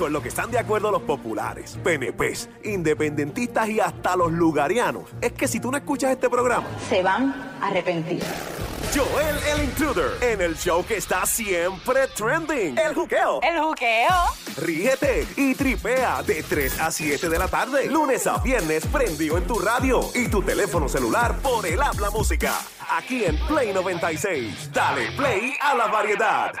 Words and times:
con 0.00 0.14
lo 0.14 0.22
que 0.22 0.30
están 0.30 0.50
de 0.50 0.58
acuerdo 0.58 0.90
los 0.90 1.02
populares, 1.02 1.78
PNPs, 1.84 2.48
independentistas 2.64 3.68
y 3.68 3.80
hasta 3.80 4.16
los 4.16 4.32
lugarianos 4.32 5.10
es 5.20 5.34
que 5.34 5.46
si 5.46 5.60
tú 5.60 5.70
no 5.70 5.76
escuchas 5.76 6.12
este 6.12 6.30
programa, 6.30 6.66
se 6.88 7.02
van 7.02 7.30
a 7.60 7.66
arrepentir. 7.66 8.22
Joel 8.94 9.36
el 9.52 9.64
Intruder 9.64 10.12
en 10.22 10.40
el 10.40 10.56
show 10.56 10.82
que 10.86 10.96
está 10.96 11.26
siempre 11.26 12.08
trending, 12.16 12.78
El 12.78 12.94
Juqueo. 12.94 13.40
El 13.42 13.60
juqueo. 13.60 14.16
Ríete 14.56 15.28
y 15.36 15.54
tripea 15.54 16.22
de 16.22 16.44
3 16.44 16.80
a 16.80 16.90
7 16.90 17.28
de 17.28 17.38
la 17.38 17.48
tarde, 17.48 17.90
lunes 17.90 18.26
a 18.26 18.38
viernes 18.38 18.86
prendido 18.86 19.36
en 19.36 19.46
tu 19.46 19.58
radio 19.58 20.00
y 20.14 20.28
tu 20.28 20.40
teléfono 20.42 20.88
celular 20.88 21.36
por 21.42 21.66
el 21.66 21.82
habla 21.82 22.08
música. 22.10 22.54
Aquí 22.96 23.26
en 23.26 23.38
Play 23.46 23.74
96. 23.74 24.72
Dale 24.72 25.12
play 25.12 25.52
a 25.60 25.74
la 25.74 25.88
variedad. 25.88 26.52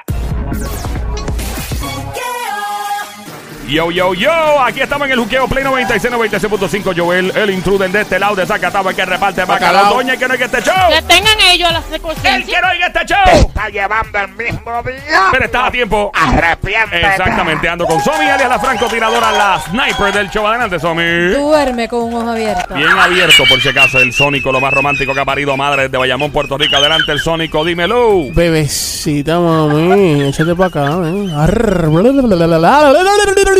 Yo, 3.70 3.88
yo, 3.92 4.14
yo, 4.14 4.60
aquí 4.60 4.80
estamos 4.80 5.06
en 5.06 5.12
el 5.12 5.20
juqueo 5.20 5.46
Play 5.46 5.62
96, 5.62 6.12
96.5. 6.12 6.92
Joel, 6.96 7.32
el 7.36 7.50
intruder 7.50 7.88
de 7.90 8.00
este 8.00 8.18
lado 8.18 8.34
de 8.34 8.44
Zacatau, 8.44 8.88
el 8.88 8.96
que 8.96 9.04
reparte 9.06 9.44
bacalao. 9.44 9.74
Bacalao. 9.74 9.94
Doña, 9.94 10.14
el 10.14 10.18
que 10.18 10.26
no 10.26 10.32
hay 10.32 10.38
que 10.38 10.44
este 10.46 10.62
show. 10.62 10.74
Que 10.88 11.02
tengan 11.02 11.40
ellos 11.52 11.72
las 11.72 11.84
El 11.84 11.92
circunstancias. 11.92 12.48
que 12.50 12.60
no 12.60 12.66
hay 12.68 12.78
que 12.78 12.86
este 12.86 13.06
show. 13.06 13.46
Está 13.48 13.68
llevando 13.68 14.18
el 14.18 14.28
mismo 14.32 14.82
día. 14.82 15.28
Pero 15.30 15.44
está 15.44 15.66
a 15.66 15.70
tiempo. 15.70 16.10
Arrepiéntete. 16.14 17.06
Exactamente, 17.06 17.68
ando 17.68 17.86
con 17.86 18.00
Somi, 18.02 18.24
alias 18.28 18.48
la 18.48 18.58
francotiradora, 18.58 19.30
la 19.30 19.60
sniper 19.60 20.12
del 20.14 20.30
show. 20.30 20.46
Adelante, 20.48 20.80
Somi. 20.80 21.28
Duerme 21.28 21.88
con 21.88 22.02
un 22.02 22.14
ojo 22.14 22.30
abierto. 22.30 22.74
Bien 22.74 22.90
abierto, 22.90 23.44
por 23.48 23.60
si 23.60 23.68
acaso, 23.68 24.00
el 24.00 24.12
Sónico, 24.12 24.50
lo 24.50 24.60
más 24.60 24.74
romántico 24.74 25.14
que 25.14 25.20
ha 25.20 25.24
parido 25.24 25.56
madre 25.56 25.82
desde 25.84 25.96
Bayamón, 25.96 26.32
Puerto 26.32 26.58
Rico. 26.58 26.74
Adelante, 26.74 27.12
el 27.12 27.20
Sónico, 27.20 27.64
dímelo. 27.64 28.32
Bebecita, 28.32 29.38
mami, 29.38 30.22
échate 30.24 30.56
para 30.56 30.66
acá, 30.66 30.96
ven. 30.96 31.30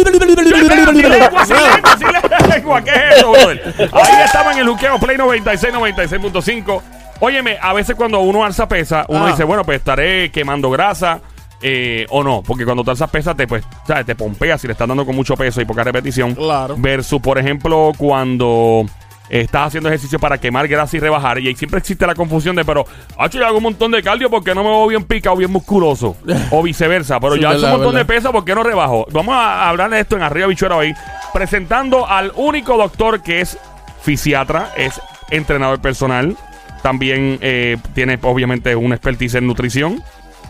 Lengua, 0.04 1.46
sin 1.46 1.56
lengua, 1.56 1.96
sin 1.98 2.50
lengua. 2.50 2.82
¿Qué 2.82 2.90
es 2.90 3.16
eso, 3.18 3.30
brother? 3.32 3.74
Ahí 3.92 4.22
estamos 4.24 4.52
en 4.54 4.58
el 4.60 4.68
juqueo 4.68 4.98
Play 4.98 5.16
96, 5.16 5.74
96.5. 5.74 6.82
Óyeme, 7.20 7.58
a 7.60 7.72
veces 7.72 7.94
cuando 7.96 8.20
uno 8.20 8.44
alza 8.44 8.66
pesa, 8.68 9.04
uno 9.08 9.26
Ah. 9.26 9.30
dice, 9.30 9.44
bueno, 9.44 9.64
pues 9.64 9.78
estaré 9.78 10.30
quemando 10.30 10.70
grasa 10.70 11.20
eh, 11.62 12.06
o 12.08 12.22
no. 12.24 12.42
Porque 12.42 12.64
cuando 12.64 12.82
tú 12.82 12.90
alzas 12.90 13.10
pesa, 13.10 13.34
te, 13.34 13.46
pues, 13.46 13.62
¿sabes? 13.86 14.06
te 14.06 14.14
pompeas 14.14 14.60
si 14.62 14.66
le 14.66 14.72
estás 14.72 14.88
dando 14.88 15.04
con 15.04 15.14
mucho 15.14 15.36
peso 15.36 15.60
y 15.60 15.66
poca 15.66 15.84
repetición. 15.84 16.34
Claro. 16.34 16.74
Versus, 16.78 17.20
por 17.20 17.38
ejemplo, 17.38 17.92
cuando 17.98 18.86
estás 19.30 19.68
haciendo 19.68 19.88
ejercicio 19.88 20.18
para 20.18 20.38
quemar 20.38 20.66
grasa 20.68 20.96
y 20.96 21.00
rebajar. 21.00 21.38
Y 21.38 21.48
ahí 21.48 21.54
siempre 21.54 21.78
existe 21.78 22.06
la 22.06 22.14
confusión 22.14 22.56
de, 22.56 22.64
pero, 22.64 22.84
hacho, 23.16 23.38
yo 23.38 23.46
hago 23.46 23.58
un 23.58 23.62
montón 23.62 23.92
de 23.92 24.02
cardio 24.02 24.28
porque 24.28 24.54
no 24.54 24.62
me 24.64 24.68
veo 24.70 24.86
bien 24.88 25.04
pica 25.04 25.32
o 25.32 25.36
bien 25.36 25.50
musculoso. 25.50 26.16
o 26.50 26.62
viceversa. 26.62 27.18
Pero 27.20 27.34
Sí, 27.36 27.40
yo 27.40 27.48
hago 27.48 27.56
un 27.56 27.62
verdad, 27.62 27.76
montón 27.78 27.94
de 27.94 28.04
pesa 28.04 28.32
porque 28.32 28.54
no 28.54 28.62
rebajo. 28.62 29.06
Vamos 29.12 29.34
a 29.34 29.68
hablar 29.68 29.90
de 29.90 30.00
esto 30.00 30.16
en 30.16 30.22
Arriba 30.22 30.46
Bichuera 30.48 30.76
hoy. 30.76 30.92
Presentando 31.32 32.06
al 32.08 32.32
único 32.36 32.76
doctor 32.76 33.22
que 33.22 33.40
es 33.40 33.56
fisiatra, 34.02 34.72
es 34.76 35.00
entrenador 35.30 35.80
personal. 35.80 36.36
También 36.82 37.38
eh, 37.40 37.76
tiene, 37.94 38.18
obviamente, 38.22 38.74
una 38.74 38.94
expertise 38.96 39.36
en 39.36 39.46
nutrición. 39.46 40.02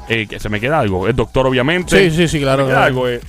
Eh, 0.09 0.27
que 0.27 0.41
se 0.41 0.49
me 0.49 0.59
queda 0.59 0.81
algo. 0.81 1.07
Es 1.07 1.15
doctor, 1.15 1.47
obviamente. 1.47 2.11
Sí, 2.11 2.17
sí, 2.17 2.27
sí, 2.27 2.41
claro, 2.41 2.65
me 2.65 2.71
queda 2.71 2.79
claro. 2.79 2.87
algo. 2.89 3.09
eh. 3.09 3.21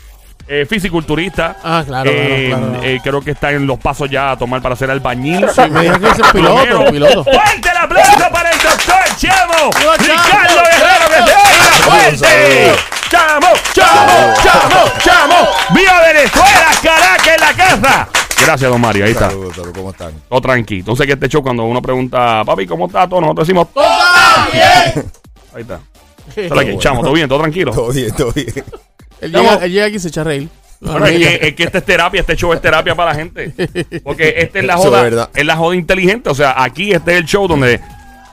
Eh, 0.53 0.65
fisiculturista. 0.65 1.55
Ah, 1.63 1.81
claro, 1.87 2.11
Eh, 2.13 2.47
claro, 2.49 2.67
claro. 2.71 2.83
eh, 2.83 2.99
creo 3.01 3.21
que 3.21 3.31
está 3.31 3.51
en 3.51 3.65
los 3.65 3.79
pasos 3.79 4.09
ya 4.09 4.31
a 4.31 4.37
tomar 4.37 4.61
para 4.61 4.75
ser 4.75 4.91
albañil. 4.91 5.47
Sí, 5.49 5.61
me 5.69 5.79
dijeron 5.79 6.01
que 6.01 6.09
es 6.09 6.19
el 6.19 6.25
piloto, 6.33 6.91
piloto. 6.91 7.23
¡Fuerte 7.23 7.69
el 7.69 7.77
aplauso 7.77 8.29
para 8.33 8.49
el 8.51 8.57
doctor 8.57 8.95
Chamo! 9.15 9.69
¡Ricardo 9.97 10.61
Guerrero 10.69 11.07
que 11.07 11.15
se 11.15 11.37
oiga 11.37 11.71
fuerte! 11.85 12.73
¡Chamo! 13.09 13.47
¡Chamo! 13.73 14.33
¡Chamo! 14.43 14.91
¡Chamo! 15.01 15.35
¡Viva 15.73 16.01
Venezuela! 16.01 16.67
¡Caracas 16.83 17.27
en 17.27 17.39
la 17.39 17.53
casa! 17.53 18.07
Gracias, 18.45 18.69
don 18.71 18.81
Mario. 18.81 19.05
Ahí 19.05 19.11
está. 19.11 19.29
Saludos, 19.29 19.55
saludos, 19.55 19.73
¿cómo 19.77 19.91
están? 19.91 20.11
Todo 20.27 20.41
tranquilo. 20.41 20.79
Entonces, 20.79 21.07
que 21.07 21.13
este 21.13 21.29
show, 21.29 21.41
cuando 21.41 21.63
uno 21.63 21.81
pregunta, 21.81 22.43
papi, 22.45 22.67
¿cómo 22.67 22.87
está 22.87 23.07
todo? 23.07 23.21
Nosotros 23.21 23.47
decimos, 23.47 23.67
todo 23.73 23.85
bien. 24.51 25.11
Ahí 25.55 25.61
está. 25.61 25.79
Que, 26.35 26.77
Chamo, 26.77 27.01
¿todo 27.03 27.13
bien? 27.13 27.29
¿Todo 27.29 27.39
tranquilo? 27.39 27.71
Todo 27.71 27.91
bien, 27.93 28.11
todo 28.13 28.33
bien. 28.33 28.65
Él 29.21 29.31
llega, 29.31 29.55
él 29.55 29.71
llega 29.71 29.85
aquí 29.85 29.95
y 29.95 29.99
se 29.99 30.07
echa 30.09 30.21
a 30.21 30.25
reír. 30.25 30.49
Bueno, 30.81 31.05
es, 31.05 31.19
que, 31.19 31.47
es 31.47 31.53
que 31.53 31.63
esta 31.63 31.77
es 31.77 31.85
terapia, 31.85 32.21
este 32.21 32.35
show 32.35 32.51
es 32.53 32.61
terapia 32.61 32.95
para 32.95 33.11
la 33.11 33.15
gente. 33.15 33.53
Porque 34.03 34.33
esta 34.37 34.59
es 34.59 34.65
la 34.65 34.73
es 34.73 34.79
joda, 34.79 35.29
es 35.33 35.45
la 35.45 35.55
joda 35.55 35.75
inteligente. 35.75 36.29
O 36.29 36.35
sea, 36.35 36.61
aquí 36.61 36.91
este 36.91 37.11
es 37.11 37.17
el 37.17 37.25
show 37.25 37.47
donde. 37.47 37.79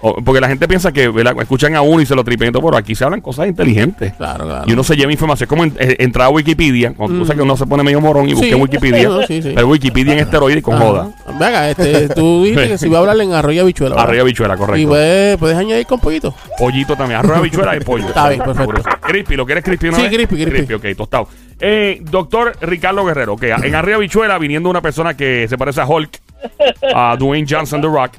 O- 0.01 0.17
porque 0.23 0.41
la 0.41 0.49
gente 0.49 0.67
piensa 0.69 0.93
que 0.93 1.09
¿verdad? 1.09 1.35
escuchan 1.41 1.75
a 1.77 1.83
uno 1.83 2.01
y 2.03 2.07
se 2.07 2.15
lo 2.15 2.25
tripen, 2.25 2.53
pero 2.53 2.77
aquí 2.77 2.95
se 2.95 3.05
hablan 3.05 3.21
cosas 3.21 3.49
inteligentes. 3.49 4.13
Claro, 4.15 4.45
claro. 4.47 4.65
Y 4.67 4.73
uno 4.73 4.83
se 4.85 4.97
lleva 4.97 5.11
información. 5.13 5.45
Es 5.47 5.49
como 5.49 5.65
en- 5.65 5.75
eh, 5.79 5.97
entrar 6.01 6.27
a 6.27 6.31
Wikipedia. 6.31 6.93
Cuando 6.97 7.19
tú 7.19 7.25
sabes 7.25 7.37
que 7.39 7.43
uno 7.43 7.57
se 7.57 7.67
pone 7.67 7.83
medio 7.83 8.01
morón 8.01 8.29
y 8.29 8.33
busca 8.35 8.47
Sí. 8.47 8.53
en 8.55 8.61
Wikipedia. 8.61 9.09
No, 9.09 9.23
sí, 9.27 9.43
sí. 9.43 9.53
Pero 9.55 9.69
Wikipedia 9.69 10.13
en 10.15 10.19
esteroide 10.21 10.59
y 10.59 10.63
con 10.63 10.79
joda. 10.79 11.11
Ajá. 11.27 11.39
Venga, 11.39 11.71
este, 11.71 12.09
tú 12.11 12.43
dijiste 12.45 12.69
que 12.69 12.79
si 12.79 12.87
voy 12.89 12.97
a 12.97 12.99
hablar 13.01 13.21
en 13.21 13.33
arroyo 13.33 13.63
habichuela. 13.63 13.95
¿verdad? 13.95 14.09
Arriba 14.11 14.25
bichuela, 14.25 14.55
Y 14.55 14.59
correcto. 14.59 14.89
puedes, 14.89 15.37
puedes 15.39 15.57
añadir 15.57 15.87
con 15.87 16.01
pollito. 16.01 16.35
Pollito 16.59 16.97
también. 16.97 17.21
Arroz, 17.21 17.39
habichuela 17.39 17.77
y 17.77 17.81
pollo. 17.81 18.07
Está 18.09 18.29
bien, 18.29 18.43
perfecto. 18.43 18.83
Crispy, 19.01 19.37
¿lo 19.37 19.47
quieres 19.47 19.65
crispy 19.65 19.89
una 19.89 19.97
Sí, 19.97 20.03
vez? 20.05 20.13
crispy, 20.13 20.45
crispy. 20.45 20.75
ok, 20.75 20.85
tostado. 20.97 21.29
Eh, 21.61 22.01
doctor 22.09 22.53
Ricardo 22.61 23.05
Guerrero, 23.05 23.37
que 23.37 23.51
en 23.51 23.75
Arriba 23.75 23.99
Bichuela, 23.99 24.39
viniendo 24.39 24.71
una 24.71 24.81
persona 24.81 25.15
que 25.17 25.47
se 25.49 25.59
parece 25.59 25.81
a 25.81 25.87
Hulk, 25.87 26.21
a 26.95 27.17
Dwayne 27.19 27.47
Johnson 27.51 27.81
The 27.81 27.89
Rock, 27.89 28.13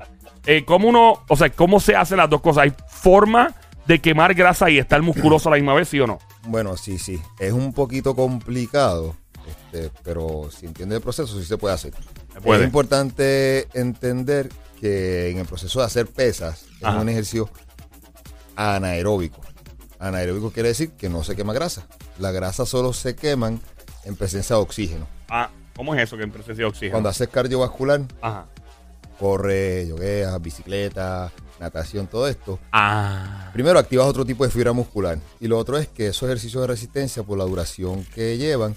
eh, 0.49 0.65
¿cómo 0.65 0.87
uno, 0.87 1.23
o 1.27 1.35
sea, 1.35 1.51
cómo 1.51 1.79
se 1.79 1.95
hacen 1.95 2.17
las 2.17 2.27
dos 2.27 2.41
cosas? 2.41 2.63
¿Hay 2.63 2.73
forma 2.87 3.53
de 3.85 3.99
quemar 3.99 4.33
grasa 4.33 4.67
y 4.71 4.79
estar 4.79 4.99
musculoso 4.99 5.47
a 5.47 5.51
la 5.51 5.57
misma 5.57 5.75
vez, 5.75 5.89
sí 5.89 5.99
o 5.99 6.07
no? 6.07 6.17
Bueno, 6.47 6.75
sí, 6.75 6.97
sí. 6.97 7.21
Es 7.37 7.53
un 7.53 7.71
poquito 7.71 8.15
complicado, 8.15 9.15
este, 9.47 9.91
pero 10.03 10.49
si 10.49 10.65
entiende 10.65 10.95
el 10.95 11.01
proceso, 11.03 11.39
sí 11.39 11.45
se 11.45 11.57
puede 11.57 11.75
hacer. 11.75 11.93
Puede. 12.43 12.61
Es 12.61 12.65
importante 12.65 13.67
entender 13.75 14.49
que 14.81 15.29
en 15.29 15.37
el 15.37 15.45
proceso 15.45 15.81
de 15.81 15.85
hacer 15.85 16.07
pesas 16.07 16.65
Ajá. 16.81 16.95
es 16.95 17.01
un 17.03 17.09
ejercicio 17.09 17.47
anaeróbico. 18.55 19.41
Anaeróbico 19.99 20.49
quiere 20.49 20.69
decir 20.69 20.93
que 20.93 21.09
no 21.09 21.23
se 21.23 21.35
quema 21.35 21.53
grasa. 21.53 21.85
Las 22.17 22.33
grasas 22.33 22.67
solo 22.67 22.93
se 22.93 23.15
queman 23.15 23.61
en 24.03 24.15
presencia 24.15 24.55
de 24.55 24.63
oxígeno. 24.63 25.07
Ah, 25.29 25.51
¿cómo 25.75 25.93
es 25.93 26.01
eso 26.01 26.17
que 26.17 26.23
en 26.23 26.31
presencia 26.31 26.63
de 26.63 26.69
oxígeno? 26.69 26.93
Cuando 26.93 27.09
haces 27.09 27.27
cardiovascular, 27.27 28.01
Ajá. 28.19 28.47
Corre, 29.19 29.87
yogueas, 29.87 30.41
bicicleta, 30.41 31.31
natación, 31.59 32.07
todo 32.07 32.27
esto, 32.27 32.59
Ah. 32.71 33.49
Primero 33.53 33.79
activas 33.79 34.07
otro 34.07 34.25
tipo 34.25 34.45
de 34.45 34.51
fibra 34.51 34.71
muscular 34.73 35.19
y 35.39 35.47
lo 35.47 35.57
otro 35.57 35.77
es 35.77 35.87
que 35.87 36.07
esos 36.07 36.23
ejercicios 36.23 36.61
de 36.61 36.67
resistencia 36.67 37.23
por 37.23 37.37
la 37.37 37.43
duración 37.43 38.05
que 38.15 38.37
llevan, 38.37 38.75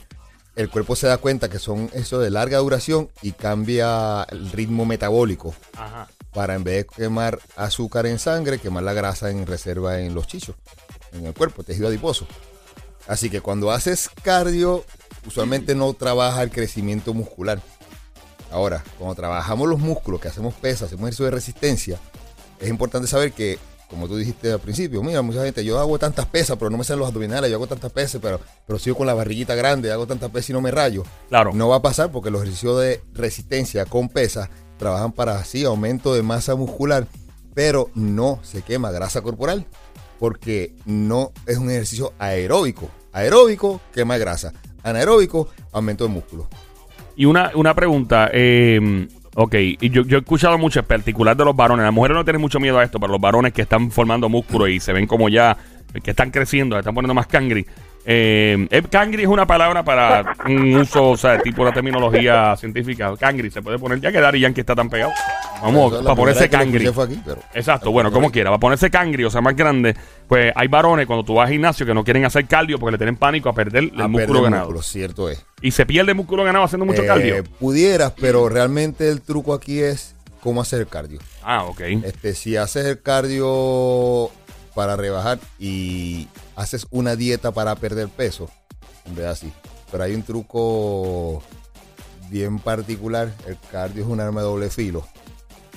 el 0.56 0.69
cuerpo 0.69 0.97
se 0.97 1.06
da 1.06 1.16
cuenta 1.19 1.48
que 1.48 1.58
son 1.58 1.88
eso 1.94 2.19
de 2.19 2.30
larga 2.30 2.58
duración 2.58 3.08
y 3.22 3.32
cambia 3.32 4.25
el 4.25 4.50
ritmo 4.50 4.84
metabólico 4.84 5.54
Ajá. 5.76 6.08
para 6.34 6.54
en 6.54 6.64
vez 6.64 6.86
de 6.86 6.94
quemar 6.97 7.38
azúcar 7.56 8.06
en 8.06 8.19
sangre, 8.19 8.59
quemar 8.59 8.82
la 8.82 8.92
grasa 8.92 9.30
en 9.30 9.47
reserva 9.47 10.00
en 10.00 10.14
los 10.14 10.26
chichos, 10.26 10.56
en 11.12 11.26
el 11.26 11.34
cuerpo, 11.34 11.62
tejido 11.62 11.88
adiposo. 11.88 12.26
Así 13.09 13.30
que 13.30 13.41
cuando 13.41 13.70
haces 13.70 14.10
cardio, 14.22 14.84
usualmente 15.26 15.74
no 15.74 15.92
trabaja 15.94 16.42
el 16.42 16.50
crecimiento 16.50 17.14
muscular. 17.14 17.60
Ahora, 18.52 18.84
cuando 18.98 19.14
trabajamos 19.14 19.68
los 19.68 19.80
músculos, 19.80 20.20
que 20.20 20.28
hacemos 20.28 20.54
pesas, 20.54 20.82
hacemos 20.82 21.02
ejercicio 21.04 21.24
de 21.24 21.30
resistencia, 21.30 21.98
es 22.60 22.68
importante 22.68 23.08
saber 23.08 23.32
que, 23.32 23.58
como 23.88 24.06
tú 24.06 24.16
dijiste 24.16 24.52
al 24.52 24.60
principio, 24.60 25.02
mira, 25.02 25.22
mucha 25.22 25.42
gente, 25.42 25.64
yo 25.64 25.78
hago 25.78 25.98
tantas 25.98 26.26
pesas, 26.26 26.56
pero 26.58 26.70
no 26.70 26.78
me 26.78 26.84
salen 26.84 27.00
los 27.00 27.08
abdominales, 27.08 27.50
yo 27.50 27.56
hago 27.56 27.66
tantas 27.66 27.91
pesas, 27.91 28.20
pero, 28.22 28.41
pero 28.66 28.78
sigo 28.78 28.96
con 28.96 29.06
la 29.06 29.14
barriguita 29.14 29.54
grande, 29.54 29.91
hago 29.91 30.06
tantas 30.06 30.30
pesas 30.30 30.50
y 30.50 30.52
no 30.52 30.60
me 30.60 30.70
rayo. 30.70 31.02
Claro. 31.28 31.52
No 31.54 31.68
va 31.68 31.76
a 31.76 31.82
pasar 31.82 32.12
porque 32.12 32.30
los 32.30 32.42
ejercicios 32.42 32.80
de 32.80 33.02
resistencia 33.14 33.86
con 33.86 34.08
pesas 34.08 34.48
trabajan 34.78 35.12
para 35.12 35.38
así 35.38 35.65
aumento 35.65 36.15
de 36.15 36.22
masa 36.22 36.54
muscular, 36.54 37.06
pero 37.54 37.91
no 37.94 38.38
se 38.42 38.62
quema 38.62 38.91
grasa 38.91 39.22
corporal 39.22 39.66
porque 40.18 40.74
no 40.84 41.32
es 41.47 41.59
un 41.59 41.71
ejercicio 41.71 42.12
aeróbico. 42.18 42.88
Aeróbico 43.12 43.80
quema 43.92 44.18
grasa, 44.18 44.53
anaeróbico 44.82 45.48
aumento 45.72 46.04
de 46.04 46.10
músculo. 46.10 46.48
Y 47.16 47.24
una, 47.26 47.50
una 47.54 47.74
pregunta, 47.74 48.30
eh, 48.32 49.06
ok, 49.34 49.54
y 49.54 49.91
yo, 49.91 50.03
yo 50.03 50.16
he 50.18 50.20
escuchado 50.20 50.56
mucho, 50.59 50.80
en 50.80 50.86
particular 50.86 51.36
de 51.36 51.44
los 51.44 51.54
varones, 51.54 51.84
las 51.84 51.92
mujeres 51.92 52.16
no 52.16 52.24
tienen 52.24 52.41
mucho 52.41 52.59
miedo 52.60 52.78
a 52.78 52.84
esto, 52.84 52.98
pero 52.98 53.12
los 53.12 53.20
varones 53.20 53.53
que 53.53 53.62
están 53.62 53.91
formando 53.91 54.28
músculo 54.28 54.66
y 54.68 54.80
se 54.80 54.92
ven 54.92 55.06
como 55.06 55.28
ya, 55.28 55.56
que 56.03 56.10
están 56.12 56.30
creciendo, 56.30 56.74
se 56.76 56.80
están 56.80 56.94
poniendo 56.94 57.14
más 57.14 57.26
cangri. 57.26 57.66
Eh, 58.04 58.66
eh, 58.70 58.82
cangri 58.91 59.22
es 59.22 59.28
una 59.28 59.47
palabra 59.47 59.84
para 59.84 60.34
un 60.47 60.74
uso, 60.74 61.10
o 61.10 61.16
sea, 61.16 61.38
tipo 61.41 61.62
una 61.62 61.72
terminología 61.72 62.56
científica. 62.56 63.15
Cangri 63.16 63.48
se 63.48 63.62
puede 63.62 63.78
poner, 63.78 64.00
ya 64.00 64.10
que 64.10 64.20
Daddy 64.20 64.41
Yankee 64.41 64.60
está 64.62 64.74
tan 64.74 64.91
pegado. 64.91 65.12
Vamos, 65.62 65.92
es 65.92 65.98
la 65.98 66.04
para 66.06 66.16
ponerse 66.16 66.48
cangri. 66.48 66.84
aquí, 66.88 67.20
pero- 67.24 67.41
Exacto, 67.54 67.92
bueno, 67.92 68.10
como 68.10 68.32
quiera, 68.32 68.50
para 68.50 68.58
ponerse 68.58 68.91
cangri, 68.91 69.22
o 69.24 69.30
sea, 69.30 69.41
más 69.41 69.54
grande, 69.54 69.94
pues 70.26 70.53
hay 70.56 70.66
varones 70.66 71.06
cuando 71.06 71.24
tú 71.24 71.34
vas 71.34 71.47
al 71.47 71.53
gimnasio 71.53 71.86
que 71.86 71.94
no 71.94 72.03
quieren 72.03 72.24
hacer 72.24 72.47
cardio 72.48 72.78
porque 72.80 72.92
le 72.92 72.98
tienen 72.98 73.16
pánico 73.16 73.48
a 73.50 73.53
perder 73.53 73.84
el 73.94 74.00
A 74.00 74.08
músculo 74.08 74.41
perder 74.41 74.42
ganado. 74.50 74.62
músculo, 74.65 74.82
cierto 74.82 75.28
es. 75.30 75.47
Y 75.62 75.70
se 75.70 75.86
pierde 75.86 76.10
el 76.12 76.16
músculo 76.16 76.44
ganado 76.44 76.64
haciendo 76.64 76.84
mucho 76.84 77.03
Eh, 77.03 77.06
cardio. 77.06 77.44
Pudieras, 77.60 78.12
pero 78.20 78.48
realmente 78.48 79.09
el 79.09 79.20
truco 79.22 79.54
aquí 79.54 79.80
es 79.80 80.14
cómo 80.42 80.60
hacer 80.60 80.80
el 80.80 80.88
cardio. 80.88 81.20
Ah, 81.42 81.64
ok. 81.64 81.80
Este, 82.04 82.34
si 82.34 82.56
haces 82.56 82.84
el 82.86 83.00
cardio 83.00 84.30
para 84.74 84.97
rebajar 84.97 85.38
y 85.59 86.28
haces 86.56 86.86
una 86.91 87.14
dieta 87.14 87.53
para 87.53 87.74
perder 87.76 88.09
peso, 88.09 88.50
en 89.06 89.14
vez 89.14 89.24
de 89.24 89.30
así, 89.30 89.53
pero 89.91 90.03
hay 90.04 90.14
un 90.14 90.22
truco 90.24 91.42
bien 92.28 92.58
particular. 92.58 93.32
El 93.47 93.56
cardio 93.70 94.03
es 94.04 94.08
un 94.10 94.20
arma 94.20 94.41
de 94.41 94.47
doble 94.47 94.68
filo. 94.70 95.06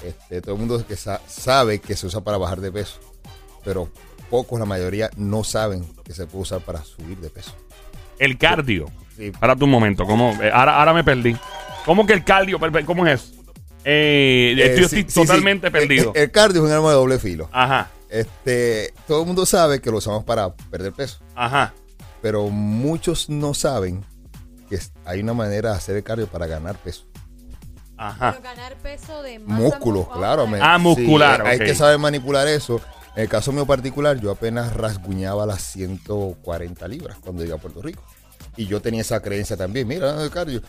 Este, 0.04 0.42
todo 0.42 0.56
el 0.56 0.60
mundo 0.60 0.86
que 0.88 0.96
sa- 0.96 1.22
sabe 1.28 1.80
que 1.80 1.96
se 1.96 2.08
usa 2.08 2.22
para 2.22 2.38
bajar 2.38 2.60
de 2.62 2.72
peso, 2.72 3.00
pero 3.64 3.90
pocos, 4.30 4.60
la 4.60 4.66
mayoría, 4.66 5.10
no 5.18 5.44
saben 5.44 5.86
que 6.04 6.14
se 6.14 6.26
puede 6.26 6.44
usar 6.44 6.62
para 6.62 6.84
subir 6.84 7.18
de 7.20 7.30
peso. 7.30 7.54
El 8.20 8.38
cardio. 8.38 8.86
Sí. 9.18 9.32
Párate 9.32 9.64
un 9.64 9.70
momento. 9.70 10.06
¿cómo? 10.06 10.32
Eh, 10.42 10.52
ahora, 10.54 10.78
ahora 10.80 10.94
me 10.94 11.04
perdí. 11.04 11.36
¿Cómo 11.86 12.06
que 12.06 12.14
el 12.14 12.24
cardio? 12.24 12.60
¿Cómo 12.86 13.06
es 13.08 13.22
eso? 13.22 13.34
Eh, 13.84 14.56
Eh, 14.58 14.62
estoy, 14.66 14.78
sí, 14.78 14.84
estoy 14.84 15.04
sí, 15.04 15.10
sí. 15.10 15.22
totalmente 15.22 15.68
El- 15.68 15.74
perdido. 15.74 16.12
El, 16.16 16.24
el 16.24 16.32
cardio 16.32 16.62
es 16.64 16.68
un 16.68 16.74
arma 16.76 16.90
de 16.90 16.96
doble 16.96 17.20
filo. 17.20 17.50
Ajá, 17.52 17.90
Este, 18.10 18.94
todo 19.08 19.22
el 19.22 19.28
mundo 19.28 19.46
sabe 19.46 19.80
que 19.82 19.92
lo 19.92 19.98
usamos 19.98 20.24
para 20.24 20.54
perder 20.54 20.94
peso, 20.94 21.20
ajá. 21.36 21.74
pero 22.22 22.48
muchos 22.50 23.30
no 23.30 23.54
saben 23.54 24.04
que 24.70 24.80
hay 25.06 25.20
una 25.22 25.34
manera 25.34 25.72
de 25.72 25.76
hacer 25.78 25.96
el 25.98 26.04
cardio 26.04 26.26
para 26.28 26.48
ganar 26.48 26.76
peso. 26.78 27.06
Ajá. 27.98 28.32
Pero 28.32 28.44
ganar 28.44 28.76
peso 28.78 29.22
de 29.22 29.40
masa 29.40 29.62
Músculos, 29.62 30.08
mu- 30.08 30.14
claro. 30.14 30.48
me- 30.48 30.60
Ah, 30.62 30.78
muscular, 30.78 31.42
sí, 31.44 31.48
hay 31.48 31.60
que 31.60 31.76
saber 31.76 31.98
manipular 32.00 32.48
eso. 32.48 32.82
En 33.16 33.24
el 33.24 33.30
caso 33.30 33.52
mío 33.52 33.66
particular, 33.66 34.20
yo 34.20 34.32
apenas 34.32 34.74
rasguñaba 34.74 35.46
las 35.46 35.62
140 35.62 36.88
libras 36.88 37.18
cuando 37.22 37.44
llegué 37.44 37.54
a 37.56 37.58
Puerto 37.58 37.82
Rico. 37.82 38.04
Y 38.58 38.68
yo 38.68 38.82
tenía 38.82 39.02
esa 39.02 39.22
creencia 39.22 39.56
también, 39.56 39.88
mira, 39.88 40.22
el 40.22 40.30
cardio. 40.30 40.62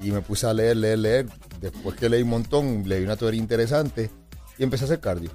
Y 0.00 0.10
me 0.10 0.20
puse 0.20 0.46
a 0.46 0.52
leer, 0.52 0.76
leer, 0.76 0.98
leer. 0.98 1.26
Después 1.60 1.96
que 1.96 2.08
leí 2.08 2.22
un 2.22 2.28
montón, 2.30 2.82
leí 2.86 3.02
una 3.04 3.16
teoría 3.16 3.40
interesante 3.40 4.10
y 4.58 4.62
empecé 4.64 4.84
a 4.84 4.86
hacer 4.86 5.00
cardio. 5.00 5.30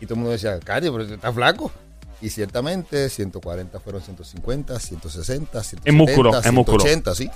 Y 0.00 0.06
todo 0.06 0.14
el 0.14 0.20
mundo 0.20 0.32
decía, 0.32 0.58
cardio, 0.60 0.92
pero 0.92 1.04
estás 1.14 1.34
flaco. 1.34 1.70
Y 2.20 2.30
ciertamente, 2.30 3.08
140 3.10 3.78
fueron 3.80 4.00
150, 4.00 4.78
160, 4.78 5.62
170, 5.62 5.88
En 5.90 5.96
músculo, 5.96 6.30
en 6.42 6.54
músculo. 6.54 6.80
180, 6.80 7.14
sí. 7.14 7.30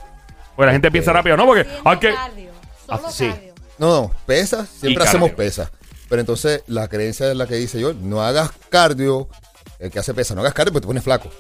Pues 0.54 0.66
la 0.66 0.72
gente 0.72 0.90
piensa 0.90 1.12
rápido, 1.12 1.36
¿no? 1.36 1.44
Porque 1.44 1.66
hay 1.84 1.98
que. 1.98 2.14
cardio, 2.14 2.50
solo 2.86 3.02
Ah, 3.06 3.10
sí. 3.12 3.28
cardio. 3.28 3.54
No, 3.78 3.88
no, 4.02 4.10
pesas, 4.24 4.68
siempre 4.68 5.04
hacemos 5.04 5.32
pesas. 5.32 5.70
Pero 6.08 6.20
entonces 6.20 6.62
la 6.66 6.88
creencia 6.88 7.30
es 7.30 7.36
la 7.36 7.46
que 7.46 7.56
dice 7.56 7.80
yo, 7.80 7.92
no 7.94 8.22
hagas 8.22 8.50
cardio, 8.68 9.28
el 9.78 9.90
que 9.90 9.98
hace 9.98 10.14
pesa, 10.14 10.34
no 10.34 10.40
hagas 10.40 10.54
cardio 10.54 10.72
porque 10.72 10.84
te 10.84 10.88
pones 10.88 11.04
flaco. 11.04 11.30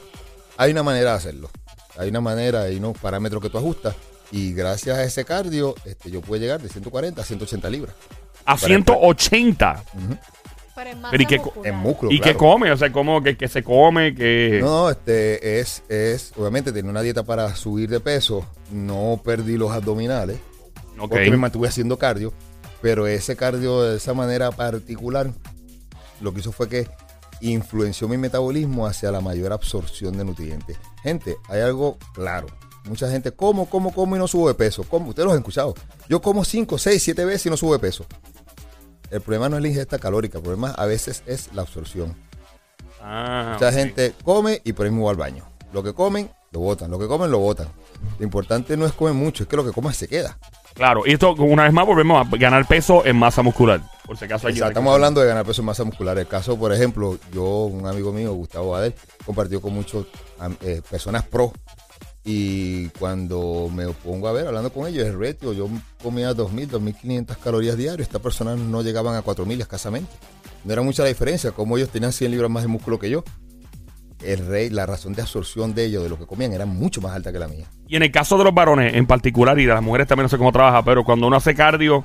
Hay 0.56 0.72
una 0.72 0.82
manera 0.82 1.10
de 1.10 1.16
hacerlo. 1.16 1.50
Hay 1.98 2.08
una 2.08 2.20
manera, 2.20 2.62
hay 2.62 2.76
unos 2.76 2.98
parámetros 2.98 3.42
que 3.42 3.50
tú 3.50 3.58
ajustas. 3.58 3.94
Y 4.32 4.52
gracias 4.52 4.98
a 4.98 5.04
ese 5.04 5.24
cardio, 5.24 5.74
este, 5.84 6.10
yo 6.10 6.20
puedo 6.20 6.40
llegar 6.40 6.60
de 6.60 6.68
140 6.68 7.20
a 7.20 7.24
180 7.24 7.70
libras. 7.70 7.94
A 8.44 8.58
180. 8.58 9.84
Pero 10.74 10.90
en 10.90 11.00
masa 11.00 11.10
Pero 11.10 11.22
¿y 11.22 11.26
qué 11.26 11.38
muscular. 11.38 11.66
En 11.66 11.76
músculo. 11.76 12.12
¿Y 12.12 12.16
qué 12.16 12.22
claro. 12.34 12.38
come? 12.38 12.72
O 12.72 12.76
sea, 12.76 12.92
como 12.92 13.22
que, 13.22 13.36
que 13.36 13.48
se 13.48 13.62
come, 13.62 14.14
que. 14.14 14.58
No, 14.60 14.82
no, 14.82 14.90
este 14.90 15.60
es, 15.60 15.82
es, 15.88 16.32
obviamente 16.36 16.72
tenía 16.72 16.90
una 16.90 17.02
dieta 17.02 17.22
para 17.22 17.54
subir 17.54 17.88
de 17.88 18.00
peso. 18.00 18.44
No 18.72 19.20
perdí 19.24 19.56
los 19.56 19.70
abdominales. 19.70 20.38
Ok. 20.98 21.10
porque 21.10 21.30
me 21.30 21.36
mantuve 21.36 21.68
haciendo 21.68 21.98
cardio, 21.98 22.32
pero 22.86 23.08
ese 23.08 23.34
cardio 23.34 23.82
de 23.82 23.96
esa 23.96 24.14
manera 24.14 24.52
particular 24.52 25.32
lo 26.20 26.32
que 26.32 26.38
hizo 26.38 26.52
fue 26.52 26.68
que 26.68 26.88
influenció 27.40 28.06
mi 28.06 28.16
metabolismo 28.16 28.86
hacia 28.86 29.10
la 29.10 29.20
mayor 29.20 29.52
absorción 29.52 30.16
de 30.16 30.24
nutrientes. 30.24 30.76
Gente, 31.02 31.34
hay 31.48 31.62
algo 31.62 31.98
claro. 32.14 32.46
Mucha 32.84 33.10
gente 33.10 33.32
como, 33.32 33.68
como, 33.68 33.92
como 33.92 34.14
y 34.14 34.20
no 34.20 34.28
subo 34.28 34.46
de 34.46 34.54
peso. 34.54 34.84
Como, 34.84 35.08
ustedes 35.08 35.24
los 35.24 35.32
han 35.32 35.40
escuchado. 35.40 35.74
Yo 36.08 36.22
como 36.22 36.44
5, 36.44 36.78
6, 36.78 37.02
7 37.02 37.24
veces 37.24 37.46
y 37.46 37.50
no 37.50 37.56
subo 37.56 37.72
de 37.72 37.80
peso. 37.80 38.06
El 39.10 39.20
problema 39.20 39.48
no 39.48 39.56
es 39.56 39.62
la 39.62 39.68
ingesta 39.68 39.98
calórica, 39.98 40.38
el 40.38 40.44
problema 40.44 40.70
a 40.70 40.86
veces 40.86 41.24
es 41.26 41.52
la 41.54 41.62
absorción. 41.62 42.14
Ah, 43.02 43.54
Mucha 43.54 43.72
gente 43.72 44.14
come 44.22 44.62
y 44.62 44.74
por 44.74 44.86
ahí 44.86 44.92
mismo 44.92 45.06
va 45.06 45.10
al 45.10 45.16
baño. 45.16 45.44
Lo 45.72 45.82
que 45.82 45.92
comen, 45.92 46.30
lo 46.52 46.60
botan. 46.60 46.88
Lo 46.88 47.00
que 47.00 47.08
comen, 47.08 47.32
lo 47.32 47.40
botan. 47.40 47.66
Lo 48.20 48.24
importante 48.24 48.76
no 48.76 48.86
es 48.86 48.92
comer 48.92 49.14
mucho, 49.14 49.42
es 49.42 49.48
que 49.48 49.56
lo 49.56 49.64
que 49.64 49.72
comas 49.72 49.96
se 49.96 50.06
queda. 50.06 50.38
Claro, 50.76 51.02
y 51.06 51.12
esto, 51.12 51.32
una 51.32 51.64
vez 51.64 51.72
más, 51.72 51.86
volvemos 51.86 52.26
a 52.26 52.36
ganar 52.36 52.66
peso 52.68 53.04
en 53.06 53.16
masa 53.16 53.42
muscular. 53.42 53.80
Por 54.04 54.18
si 54.18 54.26
acaso 54.26 54.46
hay 54.46 54.54
sea, 54.54 54.68
estamos 54.68 54.92
hablando 54.92 55.22
de 55.22 55.26
ganar 55.26 55.44
peso 55.46 55.62
en 55.62 55.66
masa 55.66 55.84
muscular. 55.84 56.18
El 56.18 56.28
caso, 56.28 56.58
por 56.58 56.72
ejemplo, 56.72 57.18
yo, 57.32 57.64
un 57.64 57.86
amigo 57.86 58.12
mío, 58.12 58.34
Gustavo 58.34 58.72
Badel, 58.72 58.94
compartió 59.24 59.62
con 59.62 59.72
muchas 59.72 60.04
personas 60.90 61.24
pro. 61.24 61.50
Y 62.28 62.88
cuando 62.90 63.70
me 63.72 63.86
pongo 63.88 64.28
a 64.28 64.32
ver, 64.32 64.48
hablando 64.48 64.70
con 64.70 64.86
ellos, 64.86 65.06
el 65.06 65.18
reto, 65.18 65.52
yo 65.52 65.68
comía 66.02 66.32
2.000, 66.32 66.68
2.500 66.68 67.36
calorías 67.38 67.76
diarias. 67.76 68.08
Estas 68.08 68.20
personas 68.20 68.58
no 68.58 68.82
llegaban 68.82 69.14
a 69.14 69.24
4.000 69.24 69.60
escasamente. 69.60 70.10
No 70.64 70.72
era 70.72 70.82
mucha 70.82 71.04
la 71.04 71.08
diferencia, 71.08 71.52
como 71.52 71.78
ellos 71.78 71.88
tenían 71.88 72.12
100 72.12 72.30
libras 72.32 72.50
más 72.50 72.64
de 72.64 72.68
músculo 72.68 72.98
que 72.98 73.08
yo. 73.08 73.24
El 74.32 74.46
rey, 74.46 74.70
la 74.70 74.86
razón 74.86 75.12
de 75.14 75.22
absorción 75.22 75.74
de 75.74 75.84
ellos, 75.84 76.02
de 76.02 76.08
lo 76.08 76.18
que 76.18 76.26
comían, 76.26 76.52
era 76.52 76.66
mucho 76.66 77.00
más 77.00 77.14
alta 77.14 77.32
que 77.32 77.38
la 77.38 77.46
mía. 77.48 77.66
Y 77.88 77.96
en 77.96 78.02
el 78.02 78.10
caso 78.10 78.36
de 78.36 78.44
los 78.44 78.52
varones 78.52 78.94
en 78.94 79.06
particular 79.06 79.58
y 79.58 79.66
de 79.66 79.72
las 79.72 79.82
mujeres 79.82 80.08
también 80.08 80.24
no 80.24 80.28
sé 80.28 80.36
cómo 80.38 80.50
trabaja, 80.52 80.84
pero 80.84 81.04
cuando 81.04 81.26
uno 81.28 81.36
hace 81.36 81.54
cardio, 81.54 82.04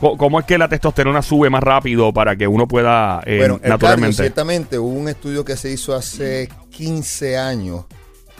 ¿cómo 0.00 0.38
es 0.40 0.46
que 0.46 0.58
la 0.58 0.68
testosterona 0.68 1.22
sube 1.22 1.48
más 1.48 1.62
rápido 1.62 2.12
para 2.12 2.36
que 2.36 2.46
uno 2.46 2.68
pueda 2.68 3.22
eh, 3.24 3.38
Bueno, 3.38 3.54
el 3.54 3.60
cardio, 3.60 3.74
naturalmente? 3.74 4.16
ciertamente, 4.16 4.78
hubo 4.78 4.90
un 4.90 5.08
estudio 5.08 5.44
que 5.44 5.56
se 5.56 5.70
hizo 5.70 5.94
hace 5.94 6.48
15 6.70 7.38
años. 7.38 7.86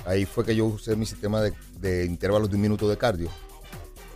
Ahí 0.04 0.24
fue 0.26 0.44
que 0.44 0.54
yo 0.54 0.66
usé 0.66 0.94
mi 0.94 1.06
sistema 1.06 1.40
de, 1.40 1.52
de 1.80 2.04
intervalos 2.04 2.50
de 2.50 2.56
un 2.56 2.62
minuto 2.62 2.88
de 2.88 2.96
cardio. 2.98 3.30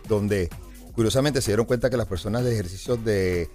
Donde, 0.07 0.49
curiosamente, 0.93 1.41
se 1.41 1.51
dieron 1.51 1.65
cuenta 1.65 1.89
que 1.89 1.97
las 1.97 2.07
personas 2.07 2.43
de 2.43 2.53
ejercicios 2.53 3.03
de, 3.03 3.49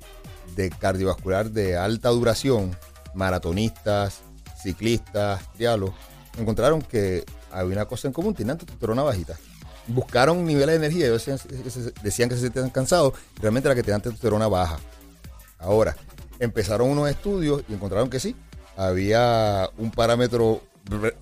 de 0.57 0.71
cardiovascular 0.71 1.51
de 1.51 1.77
alta 1.77 2.09
duración, 2.11 2.77
maratonistas, 3.15 4.23
ciclistas, 4.71 5.53
trialos, 5.55 5.91
encontraron 6.39 6.83
que 6.83 7.25
había 7.53 7.75
una 7.77 7.85
cosa 7.87 8.09
en 8.09 8.13
común, 8.13 8.35
tenían 8.35 8.59
testosterona 8.59 9.03
bajita. 9.03 9.37
Buscaron 9.89 10.45
niveles 10.45 10.81
de 10.81 10.87
energía, 10.87 11.07
ellos 11.07 11.25
decían, 11.25 12.29
que 12.29 12.35
se- 12.37 12.41
sentían 12.41 12.71
cansados, 12.71 13.15
realmente 13.41 13.69
era 13.69 13.75
que 13.77 13.83
tenían 13.85 14.01
testosterona 14.03 14.49
baja. 14.49 14.79
Ahora, 15.59 15.97
empezaron 16.41 16.91
unos 16.91 17.09
estudios 17.09 17.63
y 17.69 17.75
encontraron 17.75 18.11
que 18.11 18.19
sí, 18.21 18.35
había 18.77 19.71
un 19.79 19.91
parámetro 19.93 20.61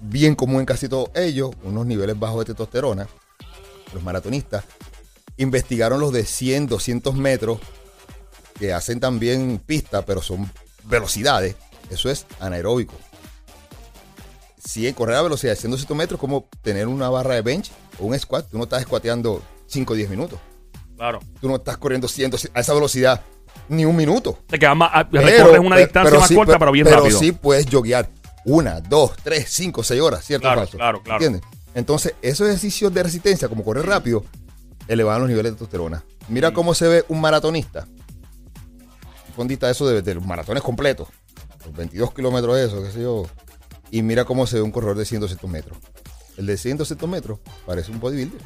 bien 0.01 0.35
común 0.35 0.61
en 0.61 0.67
casi 0.67 0.89
todos 0.89 1.11
ellos, 1.15 1.51
unos 1.63 1.85
niveles 1.87 2.19
bajos 2.19 2.41
de 2.41 2.45
testosterona. 2.47 3.07
Los 3.93 4.03
maratonistas 4.03 4.65
investigaron 5.37 6.01
los 6.01 6.13
de 6.13 6.25
100, 6.25 6.67
200 6.67 7.15
metros, 7.15 7.59
que 8.59 8.73
hacen 8.73 8.99
también 9.01 9.61
pista, 9.65 10.03
pero 10.07 10.23
son 10.23 10.51
velocidades. 10.85 11.57
Eso 11.91 12.09
es 12.11 12.25
anaeróbico. 12.41 12.95
Si 14.65 14.91
correr 14.95 15.17
a 15.17 15.23
velocidad 15.23 15.53
de 15.53 15.57
100, 15.57 15.71
200 15.73 15.97
metros, 15.97 16.19
como 16.21 16.49
tener 16.63 16.89
una 16.89 17.09
barra 17.11 17.35
de 17.35 17.43
bench 17.43 17.71
o 18.01 18.07
un 18.07 18.19
squat, 18.19 18.49
tú 18.51 18.57
no 18.57 18.65
estás 18.65 18.83
squateando 18.85 19.43
5 19.67 19.93
o 19.93 19.97
10 19.97 20.09
minutos. 20.09 20.39
Claro. 20.97 21.21
Tú 21.41 21.49
no 21.49 21.57
estás 21.57 21.77
corriendo 21.77 22.09
100, 22.09 22.31
200 22.31 22.57
a 22.57 22.61
esa 22.61 22.73
velocidad 22.75 23.21
ni 23.69 23.85
un 23.85 23.95
minuto. 23.97 24.39
Te 24.47 24.59
queda 24.59 24.75
más, 24.75 24.91
ah, 24.95 25.09
Pero- 25.11 25.27
recorres 25.27 25.59
una 25.61 25.77
pero- 25.77 25.87
distancia 25.87 26.11
pero 26.11 26.21
más 26.21 26.29
sí, 26.29 26.35
corta, 26.35 26.53
pero- 26.53 26.59
pero 26.61 26.73
bien 26.73 26.85
pero 26.87 26.97
rápido. 27.03 27.19
sí 27.19 27.33
puedes 27.33 27.67
joguear 27.71 28.09
una, 28.47 28.81
dos, 28.81 29.13
tres, 29.23 29.47
cinco, 29.51 29.83
seis 29.83 30.01
horas, 30.01 30.25
¿cierto? 30.25 30.43
Claro, 30.45 30.61
Falso? 30.63 30.77
claro, 30.79 31.03
claro. 31.03 31.23
¿Entiendes? 31.25 31.51
Entonces, 31.75 32.15
esos 32.23 32.47
ejercicios 32.49 32.93
de 32.95 33.03
resistencia, 33.03 33.49
como 33.49 33.65
correr 33.65 33.85
rápido, 33.87 34.25
elevan 34.89 35.19
los 35.21 35.29
niveles 35.29 35.53
de 35.53 35.57
testosterona. 35.57 36.05
Mira 36.29 36.51
Mm. 36.51 36.55
cómo 36.55 36.75
se 36.75 36.89
ve 36.89 37.05
un 37.09 37.21
maratonista. 37.21 37.87
Fondista 39.37 39.69
eso 39.71 39.87
de, 39.89 40.01
de 40.03 40.15
los 40.15 40.25
maratones 40.25 40.63
completos. 40.63 41.09
Los 41.65 41.75
22 41.75 42.15
kilómetros 42.15 42.57
de 42.57 42.67
eso, 42.67 42.83
qué 42.83 42.91
sé 42.93 43.03
yo. 43.03 43.27
Y 43.91 44.03
mira 44.03 44.25
cómo 44.25 44.47
se 44.47 44.57
ve 44.57 44.63
un 44.63 44.71
corredor 44.73 44.97
de 44.99 45.05
100, 45.05 45.21
200 45.21 45.51
metros. 45.51 45.79
El 46.37 46.47
de 46.47 46.57
100, 46.57 46.79
200 46.79 47.09
metros 47.09 47.39
parece 47.67 47.93
un 47.93 48.01
bodybuilder. 48.01 48.41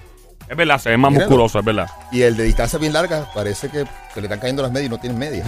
Es 0.49 0.57
verdad, 0.57 0.79
se 0.79 0.91
ve 0.91 0.97
más 0.97 1.11
Míralo. 1.11 1.29
musculoso, 1.31 1.59
es 1.59 1.65
verdad. 1.65 1.89
Y 2.13 2.23
el 2.23 2.37
de 2.37 2.45
distancia 2.45 2.79
bien 2.79 2.93
larga 2.93 3.31
parece 3.35 3.69
que 3.69 3.85
se 4.15 4.21
le 4.21 4.27
están 4.27 4.41
cayendo 4.41 4.63
las 4.63 4.73
medias 4.73 4.87
y 4.87 4.91
no 4.91 4.99
tienen 4.99 5.19
medias. 5.19 5.47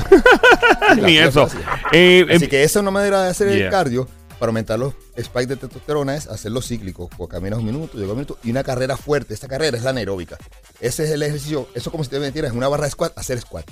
Ni 1.02 1.18
eso. 1.18 1.49
Eh, 1.92 2.26
Así 2.35 2.44
eh, 2.44 2.49
que 2.49 2.62
esa 2.64 2.78
es 2.78 2.82
una 2.82 2.90
manera 2.90 3.23
de 3.25 3.30
hacer 3.30 3.49
Yeah. 3.50 3.66
el 3.66 3.70
cardio 3.70 4.09
para 4.38 4.49
aumentar 4.50 4.78
los 4.78 4.94
spikes 5.18 5.47
de 5.49 5.56
testosterona 5.56 6.14
es 6.16 6.26
hacerlo 6.26 6.62
cíclico. 6.62 7.09
Pues 7.16 7.28
caminas 7.30 7.59
un 7.59 7.66
minuto, 7.66 7.97
llega 7.99 8.09
un 8.12 8.16
minuto 8.18 8.38
y 8.42 8.50
una 8.50 8.62
carrera 8.64 8.97
fuerte. 8.97 9.35
Esta 9.35 9.49
carrera 9.49 9.76
es 9.76 9.82
la 9.85 9.90
anaeróbica. 9.90 10.37
Ese 10.80 11.04
es 11.04 11.11
el 11.11 11.23
ejercicio. 11.23 11.68
Eso 11.75 11.90
como 11.90 12.04
si 12.04 12.11
te 12.11 12.18
metieras 12.18 12.50
en 12.52 12.59
una 12.59 12.68
barra 12.68 12.85
de 12.85 12.90
squat, 12.90 13.16
hacer 13.18 13.40
squat. 13.40 13.70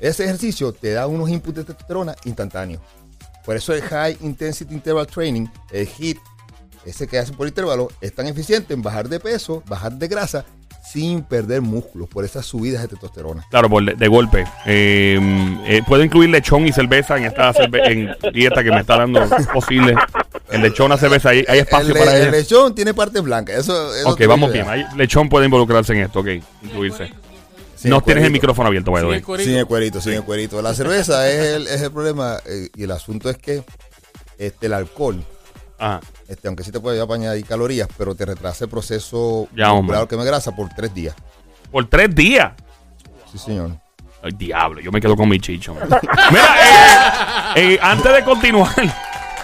Ese 0.00 0.24
ejercicio 0.24 0.72
te 0.72 0.92
da 0.92 1.06
unos 1.08 1.28
inputs 1.28 1.56
de 1.58 1.64
testosterona 1.64 2.14
instantáneos. 2.24 2.82
Por 3.48 3.56
eso 3.56 3.72
el 3.72 3.80
High 3.80 4.18
Intensity 4.20 4.74
Interval 4.74 5.06
Training, 5.06 5.46
el 5.72 5.88
HIIT, 5.88 6.18
ese 6.84 7.08
que 7.08 7.18
hacen 7.18 7.34
por 7.34 7.48
intervalo, 7.48 7.88
es 8.02 8.14
tan 8.14 8.26
eficiente 8.26 8.74
en 8.74 8.82
bajar 8.82 9.08
de 9.08 9.18
peso, 9.20 9.62
bajar 9.66 9.92
de 9.94 10.06
grasa, 10.06 10.44
sin 10.92 11.22
perder 11.22 11.62
músculos 11.62 12.10
por 12.10 12.26
esas 12.26 12.44
subidas 12.44 12.82
de 12.82 12.88
testosterona. 12.88 13.46
Claro, 13.50 13.70
por 13.70 13.82
de, 13.82 13.94
de 13.94 14.06
golpe. 14.06 14.44
Eh, 14.66 15.18
eh, 15.66 15.82
puedo 15.86 16.04
incluir 16.04 16.28
lechón 16.28 16.66
y 16.66 16.72
cerveza 16.72 17.16
en 17.16 17.24
esta 17.24 17.50
cerve- 17.54 17.86
en 17.90 18.32
dieta 18.34 18.62
que 18.62 18.70
me 18.70 18.80
está 18.80 18.98
dando 18.98 19.26
posible. 19.54 19.94
El 20.50 20.60
lechón, 20.60 20.90
la 20.90 20.98
cerveza, 20.98 21.30
hay, 21.30 21.42
hay 21.48 21.60
espacio 21.60 21.94
el, 21.94 21.98
para 21.98 22.18
el 22.18 22.30
lechón 22.30 22.74
tiene 22.74 22.92
parte 22.92 23.18
blanca. 23.20 23.54
Eso, 23.54 23.94
eso 23.94 24.10
Ok, 24.10 24.26
vamos 24.26 24.52
bien. 24.52 24.66
lechón 24.94 25.30
puede 25.30 25.46
involucrarse 25.46 25.94
en 25.94 26.00
esto, 26.00 26.20
ok. 26.20 26.28
Incluirse. 26.64 27.10
Sin 27.78 27.90
no 27.90 27.98
el 27.98 28.02
tienes 28.02 28.24
el 28.24 28.32
micrófono 28.32 28.68
abierto, 28.68 28.92
the 28.92 29.00
Sin 29.00 29.12
el 29.14 29.22
cuerito. 29.22 29.48
Sin 29.48 29.58
el 29.58 29.66
cuerito, 29.66 30.00
sin 30.00 30.12
el 30.14 30.22
cuerito. 30.24 30.60
La 30.62 30.74
cerveza 30.74 31.28
es 31.30 31.38
el, 31.40 31.66
es 31.68 31.80
el 31.80 31.92
problema 31.92 32.38
eh, 32.44 32.68
y 32.74 32.82
el 32.82 32.90
asunto 32.90 33.30
es 33.30 33.38
que 33.38 33.62
este, 34.38 34.66
el 34.66 34.72
alcohol 34.72 35.24
Ajá. 35.78 36.00
Este, 36.26 36.48
aunque 36.48 36.64
sí 36.64 36.72
te 36.72 36.80
puede 36.80 36.96
ayudar 36.96 37.08
para 37.08 37.20
añadir 37.20 37.46
calorías, 37.46 37.88
pero 37.96 38.14
te 38.14 38.26
retrasa 38.26 38.64
el 38.64 38.70
proceso 38.70 39.48
Ya, 39.54 39.72
hombre. 39.72 39.96
muscular 39.96 40.08
quema 40.08 40.24
grasa 40.24 40.54
por 40.54 40.68
tres 40.70 40.92
días. 40.92 41.14
Por 41.70 41.86
tres 41.88 42.14
días. 42.14 42.52
Sí, 43.30 43.38
señor. 43.38 43.70
Ay, 44.22 44.32
diablo, 44.36 44.80
yo 44.80 44.90
me 44.90 45.00
quedo 45.00 45.16
con 45.16 45.28
mi 45.28 45.38
chicho. 45.38 45.74
Mira, 46.30 47.54
eh, 47.54 47.74
eh, 47.74 47.78
antes 47.80 48.12
de 48.12 48.24
continuar, 48.24 48.74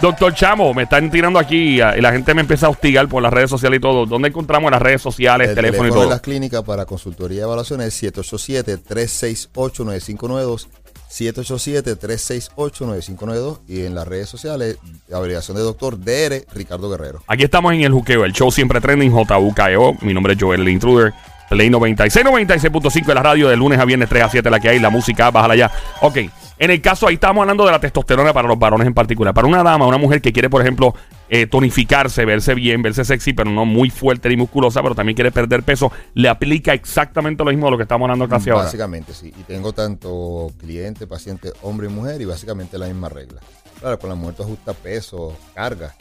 doctor 0.01 0.35
Chamo, 0.35 0.73
me 0.75 0.83
están 0.85 1.11
tirando 1.11 1.39
aquí 1.39 1.81
ah, 1.81 1.95
y 1.97 2.01
la 2.01 2.13
gente 2.13 2.35
me 2.35 2.41
empieza 2.43 2.67
a 2.67 2.71
hostigar 2.71 3.09
por 3.09 3.23
las 3.23 3.33
redes 3.33 3.51
sociales 3.51 3.79
y 3.79 3.81
todo. 3.81 4.07
¿Dónde 4.07 4.29
encontramos 4.29 4.71
las 4.71 4.83
redes 4.83 5.03
sociales, 5.03 5.49
El 5.49 5.55
teléfono, 5.55 5.83
teléfono 5.83 5.89
y 5.89 6.01
de 6.01 6.05
todo? 6.05 6.11
las 6.11 6.21
clínicas 6.21 6.63
para 6.63 6.85
consultoría 6.85 7.39
y 7.39 7.43
evaluación 7.43 7.81
es 7.81 8.03
787-368-9592. 8.03 10.67
787-368-9592. 11.11 13.61
Y 13.69 13.85
en 13.85 13.95
las 13.95 14.09
redes 14.09 14.29
sociales, 14.29 14.79
la 15.09 15.19
abreviación 15.19 15.57
de 15.57 15.63
doctor 15.63 15.97
DR 15.99 16.45
Ricardo 16.53 16.91
Guerrero. 16.91 17.23
Aquí 17.27 17.45
estamos 17.45 17.73
en 17.73 17.83
el 17.83 17.93
juqueo, 17.93 18.25
el 18.25 18.33
show 18.33 18.51
siempre 18.51 18.81
trending, 18.81 19.13
JUKEO. 19.13 19.99
Mi 20.01 20.13
nombre 20.13 20.33
es 20.35 20.41
Joel 20.41 20.63
el 20.63 20.69
Intruder. 20.69 21.13
Play 21.55 21.71
96, 21.71 22.27
96.5 22.27 23.07
de 23.07 23.15
la 23.15 23.23
radio 23.23 23.49
de 23.49 23.57
lunes 23.57 23.79
a 23.79 23.85
viernes 23.85 24.09
3 24.09 24.25
a 24.25 24.29
7 24.29 24.51
la 24.51 24.59
que 24.59 24.71
hay, 24.71 24.81
la 24.81 24.91
música, 24.91 25.31
bájala 25.31 25.55
ya. 25.55 25.71
Ok, 26.01 26.17
en 26.59 26.71
el 26.73 26.83
caso 26.83 27.07
ahí 27.07 27.15
estamos 27.15 27.43
hablando 27.43 27.65
de 27.65 27.71
la 27.71 27.79
testosterona 27.79 28.33
para 28.33 28.49
los 28.49 28.59
varones 28.59 28.89
en 28.89 28.93
particular. 28.93 29.33
Para 29.33 29.47
una 29.47 29.63
dama, 29.63 29.87
una 29.87 29.97
mujer 29.97 30.21
que 30.21 30.33
quiere, 30.33 30.51
por 30.51 30.63
ejemplo, 30.63 30.97
eh, 31.29 31.47
tonificarse, 31.47 32.25
verse 32.25 32.55
bien, 32.55 32.83
verse 32.83 33.05
sexy, 33.05 33.35
pero 33.35 33.53
no 33.53 33.65
muy 33.67 33.89
fuerte 33.91 34.29
ni 34.31 34.37
musculosa, 34.37 34.83
pero 34.83 34.97
también 34.97 35.15
quiere 35.15 35.31
perder 35.31 35.63
peso, 35.63 35.93
le 36.15 36.29
aplica 36.29 36.75
exactamente 36.75 37.45
lo 37.45 37.51
mismo 37.53 37.67
de 37.67 37.71
lo 37.71 37.77
que 37.77 37.85
estamos 37.85 38.07
hablando 38.07 38.29
casi 38.29 38.51
ahora. 38.51 38.65
Básicamente, 38.65 39.15
sí. 39.15 39.33
Y 39.39 39.45
tengo 39.45 39.73
tanto 39.73 40.51
cliente, 40.59 41.07
paciente, 41.07 41.53
hombre 41.63 41.87
y 41.87 41.91
mujer, 41.91 42.21
y 42.21 42.25
básicamente 42.25 42.79
la 42.79 42.87
misma 42.87 43.11
regla. 43.11 43.41
Claro, 43.79 43.97
con 44.01 44.11
la 44.11 44.17
mujer 44.17 44.35
tú 44.35 44.59
peso, 44.83 45.37
carga, 45.55 45.95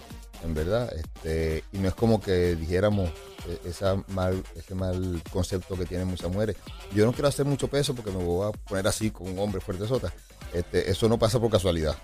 en 0.43 0.53
verdad. 0.53 0.91
Este, 0.95 1.63
y 1.71 1.77
no 1.77 1.87
es 1.87 1.95
como 1.95 2.21
que 2.21 2.55
dijéramos 2.55 3.09
eh, 3.47 3.59
esa 3.65 3.95
mal, 4.09 4.43
ese 4.55 4.75
mal 4.75 5.21
concepto 5.31 5.75
que 5.75 5.85
tienen 5.85 6.07
muchas 6.07 6.31
mujeres. 6.31 6.55
Yo 6.93 7.05
no 7.05 7.13
quiero 7.13 7.27
hacer 7.27 7.45
mucho 7.45 7.67
peso 7.67 7.95
porque 7.95 8.11
me 8.11 8.23
voy 8.23 8.49
a 8.49 8.51
poner 8.51 8.87
así 8.87 9.11
con 9.11 9.29
un 9.29 9.39
hombre 9.39 9.61
fuerte 9.61 9.87
sota. 9.87 10.13
Este, 10.53 10.89
eso 10.89 11.09
no 11.09 11.17
pasa 11.17 11.39
por 11.39 11.49
casualidad. 11.49 11.95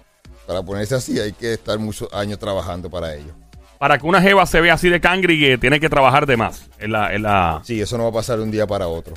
Para 0.47 0.63
ponerse 0.63 0.95
así 0.95 1.19
hay 1.19 1.33
que 1.33 1.53
estar 1.53 1.77
muchos 1.77 2.11
años 2.13 2.39
trabajando 2.39 2.89
para 2.89 3.13
ello. 3.13 3.33
Para 3.77 3.97
que 3.97 4.05
una 4.05 4.21
jeva 4.21 4.45
se 4.45 4.59
vea 4.59 4.73
así 4.73 4.89
de 4.89 4.99
cangre 4.99 5.35
y 5.35 5.39
que 5.39 5.57
tiene 5.57 5.79
que 5.79 5.89
trabajar 5.89 6.25
de 6.25 6.35
más. 6.35 6.69
En 6.79 6.91
la, 6.91 7.13
en 7.13 7.23
la... 7.23 7.61
Sí, 7.63 7.79
eso 7.79 7.97
no 7.97 8.03
va 8.03 8.09
a 8.09 8.13
pasar 8.13 8.37
de 8.37 8.43
un 8.43 8.51
día 8.51 8.67
para 8.67 8.87
otro. 8.87 9.13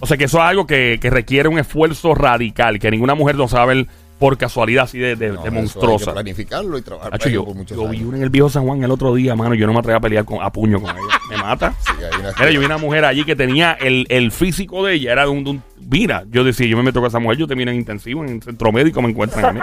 O 0.00 0.06
sea 0.06 0.16
que 0.16 0.24
eso 0.24 0.38
es 0.38 0.44
algo 0.44 0.66
que, 0.66 0.98
que 1.00 1.10
requiere 1.10 1.48
un 1.48 1.58
esfuerzo 1.58 2.14
radical, 2.14 2.78
que 2.78 2.90
ninguna 2.90 3.14
mujer 3.14 3.34
lo 3.34 3.48
sabe 3.48 3.86
por 4.18 4.38
casualidad 4.38 4.84
así 4.84 4.98
de, 4.98 5.14
de- 5.16 5.28
No, 5.28 5.32
de 5.32 5.36
eso 5.36 5.38
hay 5.40 5.44
que 5.44 5.50
monstruosa. 5.50 6.12
planificarlo 6.12 6.78
y 6.78 6.82
trabajar 6.82 7.14
Hacho, 7.14 7.28
yo, 7.28 7.44
vi 7.88 8.02
una 8.02 8.16
en 8.16 8.22
el 8.22 8.30
viejo 8.30 8.48
San 8.48 8.64
Juan 8.64 8.82
el 8.82 8.90
otro 8.90 9.14
día, 9.14 9.34
mano. 9.36 9.54
Yo 9.54 9.66
no 9.66 9.72
me 9.74 9.80
atreví 9.80 9.96
a 9.96 10.00
pelear 10.00 10.24
con, 10.24 10.42
a 10.42 10.50
puño 10.50 10.80
con 10.80 10.90
ella. 10.96 11.20
Me 11.30 11.36
mata. 11.36 11.74
Sí, 11.80 11.92
hay 12.02 12.20
una- 12.20 12.32
Mira, 12.38 12.50
yo 12.50 12.60
vi 12.60 12.66
una 12.66 12.78
mujer 12.78 13.04
allí 13.04 13.24
que 13.24 13.36
tenía 13.36 13.72
el, 13.72 14.06
el 14.08 14.32
físico 14.32 14.84
de 14.86 14.94
ella, 14.94 15.12
era 15.12 15.22
de 15.24 15.28
un, 15.30 15.44
de 15.44 15.50
un- 15.50 15.62
Mira, 15.90 16.24
yo 16.30 16.44
decía, 16.44 16.66
yo 16.66 16.76
me 16.76 16.82
meto 16.82 17.00
con 17.00 17.08
esa 17.08 17.18
mujer, 17.18 17.38
yo 17.38 17.46
termino 17.46 17.70
en 17.70 17.76
intensivo, 17.76 18.24
en 18.24 18.40
centro 18.40 18.72
médico 18.72 19.02
me 19.02 19.10
encuentran 19.10 19.44
a 19.44 19.52
mí. 19.52 19.60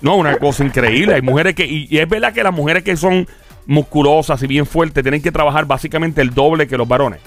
No, 0.00 0.16
una 0.16 0.36
cosa 0.38 0.64
increíble. 0.64 1.14
Hay 1.14 1.22
mujeres 1.22 1.54
que. 1.54 1.64
Y, 1.66 1.86
y 1.90 1.98
es 1.98 2.08
verdad 2.08 2.32
que 2.32 2.42
las 2.42 2.52
mujeres 2.54 2.82
que 2.82 2.96
son 2.96 3.26
musculosas 3.66 4.42
y 4.42 4.46
bien 4.46 4.66
fuertes 4.66 5.02
tienen 5.02 5.20
que 5.22 5.32
trabajar 5.32 5.64
básicamente 5.66 6.20
el 6.22 6.32
doble 6.32 6.66
que 6.66 6.76
los 6.76 6.86
varones. 6.88 7.20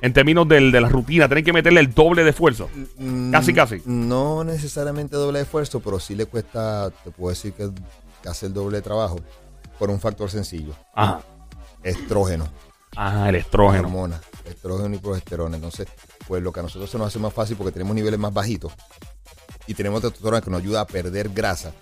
En 0.00 0.12
términos 0.12 0.46
del- 0.48 0.70
de 0.70 0.80
la 0.80 0.88
rutina, 0.88 1.26
tienen 1.28 1.44
que 1.44 1.52
meterle 1.52 1.80
el 1.80 1.94
doble 1.94 2.24
de 2.24 2.30
esfuerzo. 2.30 2.68
Mm, 2.98 3.30
Casi, 3.32 3.54
casi. 3.54 3.82
No 3.86 4.44
necesariamente 4.44 5.16
doble 5.16 5.38
de 5.38 5.44
esfuerzo, 5.44 5.80
pero 5.80 5.98
sí 5.98 6.14
le 6.14 6.26
cuesta, 6.26 6.90
te 7.02 7.10
puedo 7.10 7.30
decir 7.30 7.52
que, 7.54 7.70
hace 8.28 8.46
el 8.46 8.54
doble 8.54 8.78
de 8.78 8.82
trabajo 8.82 9.16
por 9.78 9.90
un 9.90 10.00
factor 10.00 10.30
sencillo. 10.30 10.74
Ajá. 10.94 11.20
Estrógeno, 11.82 12.48
Ajá, 12.96 13.28
el 13.28 13.34
estrógeno. 13.36 13.84
hormonas, 13.88 14.20
estrógeno 14.46 14.94
y 14.94 14.98
progesterona. 14.98 15.56
Entonces, 15.56 15.86
pues 16.26 16.42
lo 16.42 16.52
que 16.52 16.60
a 16.60 16.62
nosotros 16.62 16.90
se 16.90 16.96
nos 16.98 17.08
hace 17.08 17.18
más 17.18 17.32
fácil 17.34 17.56
porque 17.56 17.72
tenemos 17.72 17.94
niveles 17.94 18.18
más 18.18 18.32
bajitos 18.32 18.72
y 19.66 19.74
tenemos 19.74 20.00
testosterona 20.00 20.40
que 20.40 20.50
nos 20.50 20.60
ayuda 20.62 20.80
a 20.82 20.86
perder 20.86 21.28
grasa. 21.30 21.72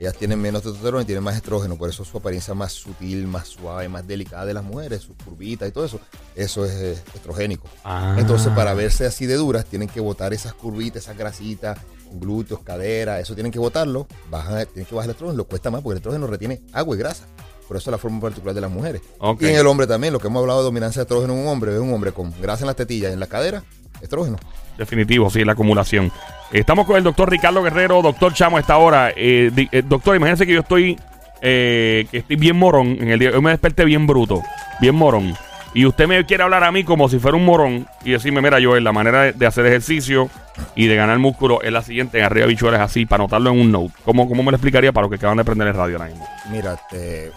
Ellas 0.00 0.14
tienen 0.14 0.40
menos 0.40 0.62
testosterona 0.62 1.02
y 1.02 1.06
tienen 1.06 1.24
más 1.24 1.34
estrógeno, 1.34 1.76
por 1.76 1.88
eso 1.90 2.04
su 2.04 2.18
apariencia 2.18 2.54
más 2.54 2.72
sutil, 2.72 3.26
más 3.26 3.48
suave, 3.48 3.88
más 3.88 4.06
delicada 4.06 4.46
de 4.46 4.54
las 4.54 4.62
mujeres, 4.62 5.02
sus 5.02 5.16
curvitas 5.16 5.68
y 5.68 5.72
todo 5.72 5.86
eso, 5.86 5.98
eso 6.36 6.64
es 6.64 6.72
eh, 6.72 7.02
estrogénico. 7.14 7.68
Ah. 7.82 8.14
Entonces, 8.16 8.52
para 8.52 8.74
verse 8.74 9.06
así 9.06 9.26
de 9.26 9.34
duras, 9.34 9.64
tienen 9.64 9.88
que 9.88 9.98
botar 9.98 10.32
esas 10.32 10.54
curvitas, 10.54 11.02
esas 11.02 11.18
grasitas, 11.18 11.80
glúteos, 12.12 12.60
cadera, 12.60 13.18
eso 13.18 13.34
tienen 13.34 13.50
que 13.50 13.58
botarlo, 13.58 14.06
bajan, 14.30 14.66
tienen 14.66 14.86
que 14.86 14.94
bajar 14.94 15.10
el 15.10 15.14
estrógeno, 15.14 15.36
lo 15.36 15.48
cuesta 15.48 15.68
más 15.72 15.82
porque 15.82 15.94
el 15.94 15.98
estrógeno 15.98 16.28
retiene 16.28 16.62
agua 16.72 16.94
y 16.94 16.98
grasa. 16.98 17.24
Por 17.66 17.76
eso 17.76 17.90
es 17.90 17.92
la 17.92 17.98
forma 17.98 18.20
particular 18.20 18.54
de 18.54 18.62
las 18.62 18.70
mujeres. 18.70 19.02
Y 19.40 19.46
en 19.46 19.56
el 19.56 19.66
hombre 19.66 19.86
también, 19.86 20.12
lo 20.14 20.20
que 20.20 20.28
hemos 20.28 20.40
hablado 20.40 20.60
de 20.60 20.64
dominancia 20.64 21.00
de 21.00 21.02
estrógeno 21.02 21.34
en 21.34 21.40
un 21.40 21.48
hombre, 21.48 21.74
es 21.74 21.80
un 21.80 21.92
hombre 21.92 22.12
con 22.12 22.32
grasa 22.40 22.62
en 22.62 22.68
las 22.68 22.76
tetillas 22.76 23.10
y 23.10 23.12
en 23.12 23.20
la 23.20 23.26
cadera, 23.26 23.62
estrógeno. 24.00 24.36
Definitivo, 24.76 25.28
sí, 25.30 25.44
la 25.44 25.52
acumulación. 25.52 26.12
Estamos 26.52 26.86
con 26.86 26.96
el 26.96 27.02
doctor 27.02 27.28
Ricardo 27.30 27.62
Guerrero, 27.62 28.00
doctor 28.00 28.32
Chamo 28.32 28.56
a 28.56 28.60
esta 28.60 28.76
hora. 28.78 29.12
Eh, 29.16 29.50
di- 29.52 29.68
eh, 29.72 29.82
doctor, 29.84 30.16
imagínense 30.16 30.46
que 30.46 30.54
yo 30.54 30.60
estoy, 30.60 30.98
eh, 31.42 32.06
que 32.10 32.18
estoy 32.18 32.36
bien 32.36 32.56
morón 32.56 32.96
en 33.00 33.10
el 33.10 33.18
día. 33.18 33.30
Yo 33.32 33.42
me 33.42 33.50
desperté 33.50 33.84
bien 33.84 34.06
bruto, 34.06 34.42
bien 34.80 34.94
morón. 34.94 35.34
Y 35.74 35.84
usted 35.84 36.06
me 36.06 36.24
quiere 36.24 36.42
hablar 36.44 36.64
a 36.64 36.72
mí 36.72 36.82
como 36.82 37.08
si 37.10 37.18
fuera 37.18 37.36
un 37.36 37.44
morón 37.44 37.86
y 38.02 38.12
decirme, 38.12 38.40
mira, 38.40 38.58
Joel, 38.62 38.82
la 38.82 38.92
manera 38.92 39.22
de, 39.24 39.32
de 39.32 39.46
hacer 39.46 39.66
ejercicio 39.66 40.30
y 40.74 40.86
de 40.86 40.96
ganar 40.96 41.18
músculo 41.18 41.60
es 41.62 41.70
la 41.70 41.82
siguiente, 41.82 42.18
en 42.18 42.24
arriba 42.24 42.46
bichuelas 42.46 42.80
así, 42.80 43.04
para 43.04 43.22
anotarlo 43.24 43.50
en 43.50 43.60
un 43.60 43.70
note. 43.72 43.92
¿Cómo, 44.04 44.26
¿Cómo 44.28 44.42
me 44.42 44.50
lo 44.50 44.56
explicaría 44.56 44.92
para 44.92 45.02
los 45.02 45.10
que 45.10 45.16
acaban 45.16 45.36
de 45.36 45.44
prender 45.44 45.68
el 45.68 45.74
radio 45.74 45.96
ahora 45.98 46.08
mismo? 46.08 46.26
Mira, 46.50 46.80
te- 46.90 47.30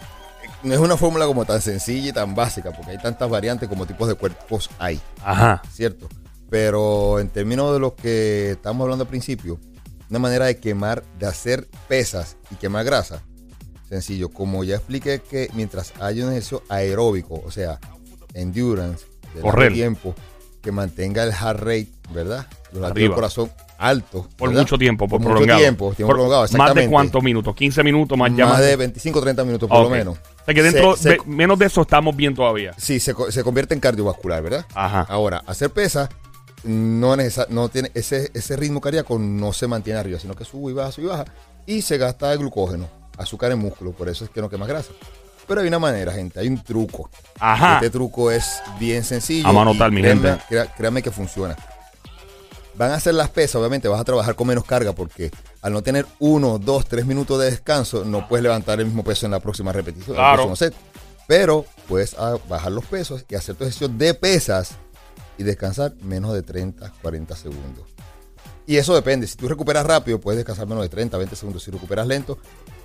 no 0.63 0.73
es 0.73 0.79
una 0.79 0.95
fórmula 0.95 1.25
como 1.25 1.43
tan 1.43 1.59
sencilla 1.59 2.09
y 2.09 2.13
tan 2.13 2.33
básica, 2.33 2.71
porque 2.71 2.91
hay 2.91 2.97
tantas 2.99 3.29
variantes 3.29 3.67
como 3.67 3.85
tipos 3.85 4.07
de 4.07 4.15
cuerpos 4.15 4.69
hay. 4.79 4.99
Ajá. 5.23 5.61
¿cierto? 5.69 6.07
Pero 6.51 7.19
en 7.21 7.29
términos 7.29 7.71
de 7.73 7.79
lo 7.79 7.95
que 7.95 8.51
estamos 8.51 8.83
hablando 8.83 9.05
al 9.05 9.09
principio, 9.09 9.57
una 10.09 10.19
manera 10.19 10.45
de 10.47 10.57
quemar, 10.57 11.01
de 11.17 11.25
hacer 11.25 11.69
pesas 11.87 12.35
y 12.51 12.55
quemar 12.55 12.83
grasa, 12.83 13.23
sencillo. 13.87 14.27
Como 14.27 14.65
ya 14.65 14.75
expliqué 14.75 15.21
que 15.21 15.49
mientras 15.53 15.93
haya 16.01 16.25
un 16.25 16.31
ejercicio 16.31 16.61
aeróbico, 16.67 17.41
o 17.45 17.51
sea, 17.51 17.79
endurance, 18.33 19.05
Correr. 19.41 19.71
tiempo, 19.71 20.13
que 20.61 20.73
mantenga 20.73 21.23
el 21.23 21.31
heart 21.33 21.59
rate, 21.61 21.87
¿verdad? 22.13 22.45
Los 22.73 22.81
latidos 22.81 22.95
del 22.95 23.13
corazón 23.13 23.51
altos. 23.77 24.27
Por 24.37 24.49
¿verdad? 24.49 24.63
mucho 24.63 24.77
tiempo, 24.77 25.07
por, 25.07 25.19
mucho 25.21 25.31
prolongado. 25.31 25.59
tiempo, 25.61 25.93
tiempo 25.93 26.07
Por- 26.07 26.15
prolongado, 26.17 26.57
¿Más 26.57 26.75
de 26.75 26.89
cuántos 26.89 27.23
minutos? 27.23 27.55
¿15 27.55 27.81
minutos 27.83 28.17
más? 28.17 28.29
Más, 28.29 28.37
ya 28.37 28.45
más 28.45 28.59
de 28.59 28.75
25 28.75 29.21
30 29.21 29.43
minutos 29.45 29.69
por 29.69 29.83
lo 29.83 29.89
menos. 29.89 30.17
O 30.17 30.45
sea 30.45 30.53
que 30.53 30.61
dentro, 30.63 30.97
Se- 30.97 31.03
se- 31.03 31.09
de- 31.11 31.21
menos 31.25 31.57
de 31.57 31.65
eso 31.67 31.81
estamos 31.81 32.13
bien 32.13 32.35
todavía. 32.35 32.73
Sí, 32.77 32.99
se, 32.99 33.15
se 33.29 33.41
convierte 33.43 33.73
en 33.73 33.79
cardiovascular, 33.79 34.43
¿verdad? 34.43 34.65
Ajá. 34.75 35.01
Ahora, 35.09 35.41
hacer 35.47 35.69
pesa 35.71 36.09
no, 36.63 37.15
necesa- 37.15 37.47
no 37.49 37.69
tiene 37.69 37.91
ese, 37.93 38.29
ese 38.33 38.55
ritmo 38.55 38.81
cardíaco 38.81 39.17
no 39.19 39.53
se 39.53 39.67
mantiene 39.67 39.99
arriba, 39.99 40.19
sino 40.19 40.35
que 40.35 40.45
sube 40.45 40.71
y 40.71 40.75
baja, 40.75 40.91
sube 40.91 41.05
y 41.05 41.09
baja 41.09 41.25
y 41.65 41.81
se 41.81 41.97
gasta 41.97 42.31
el 42.33 42.39
glucógeno, 42.39 42.87
azúcar 43.17 43.51
en 43.51 43.59
músculo, 43.59 43.91
por 43.91 44.09
eso 44.09 44.23
es 44.25 44.29
que 44.29 44.41
no 44.41 44.49
quema 44.49 44.65
grasa. 44.67 44.91
Pero 45.47 45.61
hay 45.61 45.67
una 45.67 45.79
manera, 45.79 46.13
gente, 46.13 46.39
hay 46.39 46.47
un 46.47 46.63
truco. 46.63 47.09
Ajá. 47.39 47.75
Este 47.75 47.89
truco 47.89 48.31
es 48.31 48.61
bien 48.79 49.03
sencillo. 49.03 49.43
Vamos 49.47 49.59
a 49.59 49.69
anotar, 49.71 49.91
mi 49.91 50.01
créanme- 50.01 50.39
gente. 50.47 50.69
créanme 50.77 51.01
que 51.03 51.11
funciona. 51.11 51.55
Van 52.75 52.91
a 52.91 52.95
hacer 52.95 53.13
las 53.15 53.29
pesas, 53.29 53.55
obviamente 53.57 53.87
vas 53.87 53.99
a 53.99 54.03
trabajar 54.05 54.35
con 54.35 54.47
menos 54.47 54.63
carga 54.63 54.93
porque 54.93 55.29
al 55.61 55.73
no 55.73 55.81
tener 55.83 56.05
uno, 56.19 56.57
dos, 56.57 56.85
tres 56.87 57.05
minutos 57.05 57.37
de 57.39 57.51
descanso, 57.51 58.05
no 58.05 58.27
puedes 58.27 58.43
levantar 58.43 58.79
el 58.79 58.85
mismo 58.85 59.03
peso 59.03 59.25
en 59.25 59.31
la 59.33 59.39
próxima 59.39 59.71
repetición, 59.73 60.15
en 60.15 60.21
el 60.21 60.25
Claro. 60.25 60.35
próximo 60.47 60.55
set. 60.55 60.73
Pero 61.27 61.65
puedes 61.87 62.15
ah, 62.17 62.37
bajar 62.47 62.71
los 62.71 62.85
pesos 62.85 63.25
y 63.29 63.35
hacer 63.35 63.55
tu 63.55 63.63
ejercicio 63.65 63.87
de 63.89 64.13
pesas 64.13 64.71
y 65.41 65.43
descansar 65.43 65.93
menos 66.03 66.33
de 66.33 66.41
30, 66.43 66.93
40 67.01 67.35
segundos. 67.35 67.85
Y 68.67 68.77
eso 68.77 68.93
depende. 68.95 69.27
Si 69.27 69.35
tú 69.35 69.47
recuperas 69.47 69.85
rápido, 69.85 70.19
puedes 70.21 70.37
descansar 70.37 70.67
menos 70.67 70.83
de 70.83 70.89
30, 70.89 71.17
20 71.17 71.35
segundos. 71.35 71.63
Si 71.63 71.71
recuperas 71.71 72.07
lento, 72.07 72.37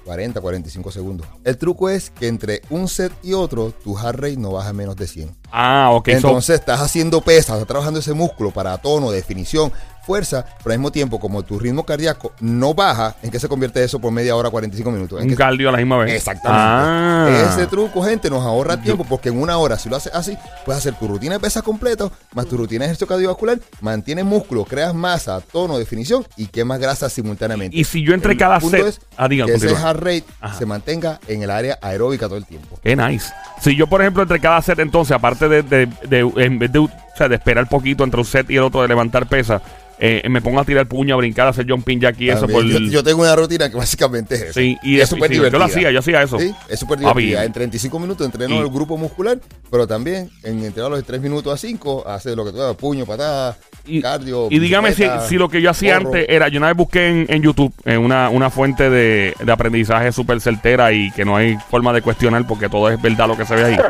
40, 0.05 0.41
45 0.41 0.91
segundos. 0.91 1.27
El 1.45 1.59
truco 1.59 1.91
es 1.91 2.11
que 2.11 2.29
entre 2.29 2.63
un 2.71 2.89
set 2.89 3.13
y 3.23 3.35
otro, 3.35 3.73
tu 3.85 3.95
heart 3.97 4.19
rate 4.19 4.37
no 4.37 4.53
baja 4.53 4.73
menos 4.73 4.97
de 4.97 5.07
100. 5.07 5.37
Ah, 5.53 5.91
ok. 5.93 6.09
so- 6.11 6.17
Entonces 6.17 6.61
estás 6.61 6.81
haciendo 6.81 7.21
pesas, 7.21 7.57
estás 7.57 7.67
trabajando 7.69 8.01
ese 8.01 8.15
músculo 8.15 8.51
para 8.53 8.79
tono, 8.79 9.11
definición, 9.11 9.71
fuerza, 10.07 10.45
pero 10.63 10.73
al 10.73 10.79
mismo 10.79 10.93
tiempo, 10.93 11.19
como 11.19 11.43
tu 11.43 11.59
ritmo 11.59 11.85
cardíaco 11.85 12.33
no 12.41 12.73
baja, 12.75 13.17
¿en 13.23 13.31
qué 13.31 13.41
se 13.41 13.49
convierte 13.49 13.83
eso 13.83 13.99
por 13.99 14.13
media 14.13 14.37
hora, 14.37 14.49
45 14.51 14.91
minutos? 14.91 15.21
En 15.21 15.31
un 15.31 15.35
cardio 15.37 15.69
a 15.69 15.73
la 15.73 15.79
misma 15.79 15.99
vez. 15.99 16.15
Exactamente. 16.15 16.63
Ah. 16.65 17.51
Ese 17.53 17.67
truco, 17.67 18.03
gente, 18.03 18.31
nos 18.31 18.43
ahorra 18.45 18.81
tiempo 18.81 19.05
porque 19.05 19.29
en 19.31 19.41
una 19.41 19.59
hora, 19.59 19.79
si 19.79 19.89
lo 19.89 19.97
haces 19.97 20.15
así, 20.15 20.39
puedes 20.65 20.79
hacer 20.79 20.95
tu 20.95 21.09
rutina 21.09 21.35
de 21.35 21.41
pesas 21.41 21.63
completa, 21.63 22.09
más 22.35 22.47
tu 22.47 22.57
rutina 22.57 22.81
de 22.81 22.85
ejercicio 22.87 23.07
cardiovascular, 23.07 23.59
mantienes 23.81 24.25
músculo, 24.25 24.65
creas 24.65 24.95
masa, 24.95 25.41
tono, 25.41 25.77
definición 25.79 26.25
y 26.37 26.47
quemas 26.47 26.79
grasa 26.79 27.09
simultáneamente. 27.09 27.77
Y 27.77 27.85
si 27.85 28.03
yo 28.05 28.15
entre 28.15 28.33
El 28.33 28.39
cada 28.39 28.61
punto 28.61 28.77
set. 28.77 28.87
es 28.87 29.01
ah, 29.17 29.29
diga, 29.29 29.47
que 29.47 29.55
ese 29.55 29.75
heart 29.75 29.99
rate 30.01 30.25
Ajá. 30.41 30.57
se 30.59 30.67
mantenga 30.67 31.19
en 31.27 31.43
el 31.43 31.51
área 31.51 31.79
aeróbica 31.83 32.27
todo 32.27 32.39
el 32.39 32.47
tiempo. 32.47 32.79
Qué 32.83 32.95
nice. 32.95 33.33
Si 33.61 33.75
yo, 33.75 33.87
por 33.87 34.01
ejemplo, 34.03 34.23
entre 34.23 34.39
cada 34.41 34.61
set, 34.63 34.79
entonces, 34.79 35.17
aparte 35.17 35.49
de, 35.49 35.63
de, 35.63 35.87
de- 36.09 36.33
en 36.45 36.59
vez 36.59 36.71
de, 36.71 36.87
o 37.17 37.19
sea, 37.19 37.29
de 37.31 37.37
esperar 37.37 37.67
poquito 37.67 38.05
entre 38.05 38.21
un 38.21 38.27
set 38.27 38.51
y 38.51 38.57
el 38.57 38.63
otro 38.63 38.83
de 38.83 38.89
levantar 38.89 39.27
pesas, 39.27 39.63
eh, 39.99 40.23
me 40.29 40.43
pongo 40.43 40.61
a 40.61 40.65
tirar 40.67 40.87
puño, 40.87 41.15
a 41.15 41.17
brincar, 41.17 41.47
a 41.47 41.51
hacer 41.51 41.67
jumping 41.67 41.99
jack 41.99 42.21
y 42.21 42.29
eso. 42.29 42.47
Por, 42.47 42.63
yo, 42.67 42.79
yo 42.79 43.03
tengo 43.03 43.23
una 43.23 43.35
rutina 43.35 43.71
que 43.71 43.77
básicamente 43.79 44.35
es 44.35 44.43
eso. 44.43 44.53
sí, 44.61 44.77
y 44.83 44.97
es 44.97 45.05
es- 45.05 45.09
súper 45.09 45.31
sí, 45.31 45.37
yo 45.37 45.49
lo 45.49 45.65
hacía, 45.65 45.91
yo 45.91 46.01
hacía 46.01 46.23
eso. 46.23 46.39
Sí, 46.39 46.53
es 46.69 46.79
súper 46.79 46.99
divertida. 46.99 47.45
En 47.45 47.53
35 47.55 47.99
minutos 47.99 48.27
entreno 48.27 48.55
Y- 48.57 48.59
el 48.59 48.69
grupo 48.69 48.99
muscular, 48.99 49.39
pero 49.71 49.87
también 49.87 50.29
en 50.45 50.63
intervalos 50.63 50.99
de 50.99 51.05
3 51.05 51.23
minutos 51.23 51.55
a 51.55 51.57
5 51.57 52.05
hace 52.07 52.37
lo 52.37 52.45
que 52.45 52.53
tú 52.53 52.61
hagas, 52.61 52.77
puño, 52.77 53.07
patada, 53.07 53.57
Y, 53.87 54.03
cardio. 54.03 54.49
y 54.51 54.59
dígame 54.59 54.93
si, 54.93 55.05
si 55.27 55.37
lo 55.37 55.49
que 55.49 55.63
yo 55.63 55.71
hacía 55.71 55.97
antes 55.97 56.27
era, 56.29 56.49
yo 56.49 56.59
una 56.59 56.67
vez 56.67 56.77
busqué 56.77 57.09
en, 57.09 57.25
en 57.31 57.43
YouTube 57.43 57.73
eh, 57.87 57.97
una, 57.97 58.29
una 58.29 58.51
fuente 58.51 58.91
de, 58.91 59.33
de 59.43 59.51
aprendizaje 59.53 60.13
súper 60.13 60.43
certera 60.43 60.93
y 60.93 61.11
que 61.13 61.25
no 61.25 61.37
hay 61.37 61.57
forma 61.71 61.95
de 61.95 62.03
cuestionar 62.03 62.47
porque 62.47 62.69
todo 62.69 62.91
es 62.91 63.01
verdad 63.01 63.27
lo 63.29 63.37
que 63.39 63.47
se 63.47 63.55
ve 63.55 63.65
ahí. 63.65 63.77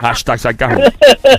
Hashtag 0.00 0.38
sarcasmo. 0.38 0.82